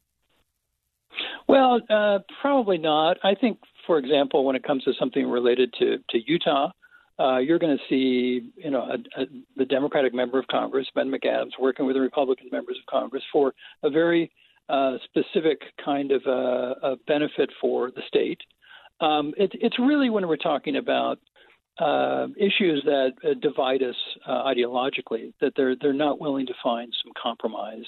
Well, 1.48 1.82
uh, 1.89 2.19
probably 2.41 2.78
not. 2.78 3.17
I 3.24 3.34
think, 3.34 3.58
for 3.88 3.98
example, 3.98 4.45
when 4.45 4.56
it 4.56 4.63
comes 4.63 4.84
to 4.84 4.93
something 5.00 5.28
related 5.28 5.74
to, 5.80 5.98
to 6.12 6.19
Utah, 6.28 6.69
uh, 7.19 7.38
you're 7.38 7.60
going 7.60 7.77
to 7.77 7.84
see, 7.89 8.49
you 8.55 8.71
know, 8.71 8.82
a, 8.82 9.21
a, 9.21 9.25
the 9.58 9.65
Democratic 9.65 10.13
member 10.13 10.39
of 10.39 10.47
Congress, 10.47 10.88
Ben 10.95 11.12
McAdams, 11.12 11.51
working 11.60 11.86
with 11.86 11.95
the 11.95 12.01
Republican 12.01 12.47
members 12.51 12.77
of 12.79 12.86
Congress 12.89 13.23
for 13.32 13.53
a 13.84 13.89
very 13.89 14.32
uh, 14.69 14.97
specific 15.03 15.62
kind 15.84 16.12
of 16.12 16.21
uh, 16.25 16.95
benefit 17.08 17.49
for 17.60 17.91
the 17.91 18.01
state. 18.08 18.39
Um, 19.01 19.34
it, 19.38 19.51
it's 19.55 19.79
really 19.79 20.10
when 20.10 20.27
we're 20.27 20.38
talking 20.38 20.77
about 20.77 21.19
uh, 21.79 22.27
issues 22.38 22.84
that 22.86 23.12
uh, 23.23 23.34
divide 23.41 23.82
us 23.82 23.95
uh, 24.27 24.43
ideologically 24.43 25.34
that 25.39 25.53
they're 25.55 25.75
they're 25.82 25.93
not 25.93 26.19
willing 26.19 26.45
to 26.45 26.53
find 26.62 26.93
some 27.03 27.13
compromise 27.21 27.86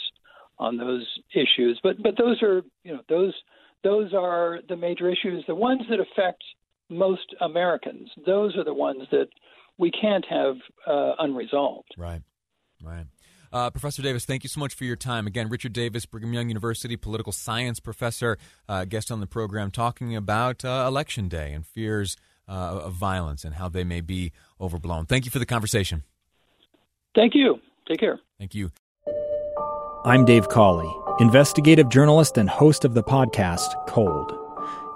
on 0.60 0.78
those 0.78 1.06
issues. 1.34 1.80
But 1.84 2.02
but 2.02 2.18
those 2.18 2.42
are 2.42 2.62
you 2.84 2.94
know 2.94 3.02
those 3.10 3.34
those 3.84 4.14
are 4.14 4.60
the 4.70 4.78
major 4.78 5.10
issues, 5.10 5.44
the 5.48 5.56
ones 5.56 5.82
that 5.90 6.00
affect 6.00 6.44
most 6.92 7.34
Americans. 7.42 8.10
Those 8.26 8.56
are 8.58 8.64
the 8.64 8.74
ones 8.74 9.04
that 9.12 9.28
we 9.78 9.90
can't 9.90 10.26
have 10.30 10.58
uh, 10.86 11.14
unresolved. 11.20 11.90
Right, 11.98 12.22
right. 12.84 13.06
Uh, 13.54 13.70
professor 13.70 14.02
Davis, 14.02 14.24
thank 14.26 14.44
you 14.44 14.50
so 14.50 14.60
much 14.60 14.74
for 14.74 14.86
your 14.86 14.96
time. 14.96 15.28
Again, 15.28 15.50
Richard 15.50 15.74
Davis, 15.74 16.06
Brigham 16.06 16.34
Young 16.34 16.48
University 16.48 16.96
political 16.96 17.34
science 17.34 17.80
professor, 17.80 18.38
uh, 18.70 18.86
guest 18.86 19.12
on 19.12 19.20
the 19.20 19.28
program, 19.28 19.72
talking 19.72 20.16
about 20.16 20.64
uh, 20.64 20.86
Election 20.88 21.28
Day 21.28 21.52
and 21.52 21.66
fears 21.66 22.16
uh, 22.48 22.82
of 22.84 22.94
violence 22.94 23.44
and 23.44 23.56
how 23.56 23.68
they 23.68 23.84
may 23.84 24.02
be 24.02 24.32
overblown. 24.60 25.06
Thank 25.06 25.26
you 25.26 25.32
for 25.32 25.40
the 25.40 25.46
conversation. 25.46 26.04
Thank 27.14 27.36
you. 27.36 27.60
Take 27.88 28.00
care. 28.00 28.20
Thank 28.40 28.56
you. 28.56 28.72
I'm 30.06 30.26
Dave 30.26 30.48
Cawley, 30.48 30.92
investigative 31.20 31.90
journalist 31.90 32.38
and 32.38 32.50
host 32.50 32.86
of 32.86 32.94
the 32.94 33.04
podcast 33.04 33.74
Cold. 33.88 34.41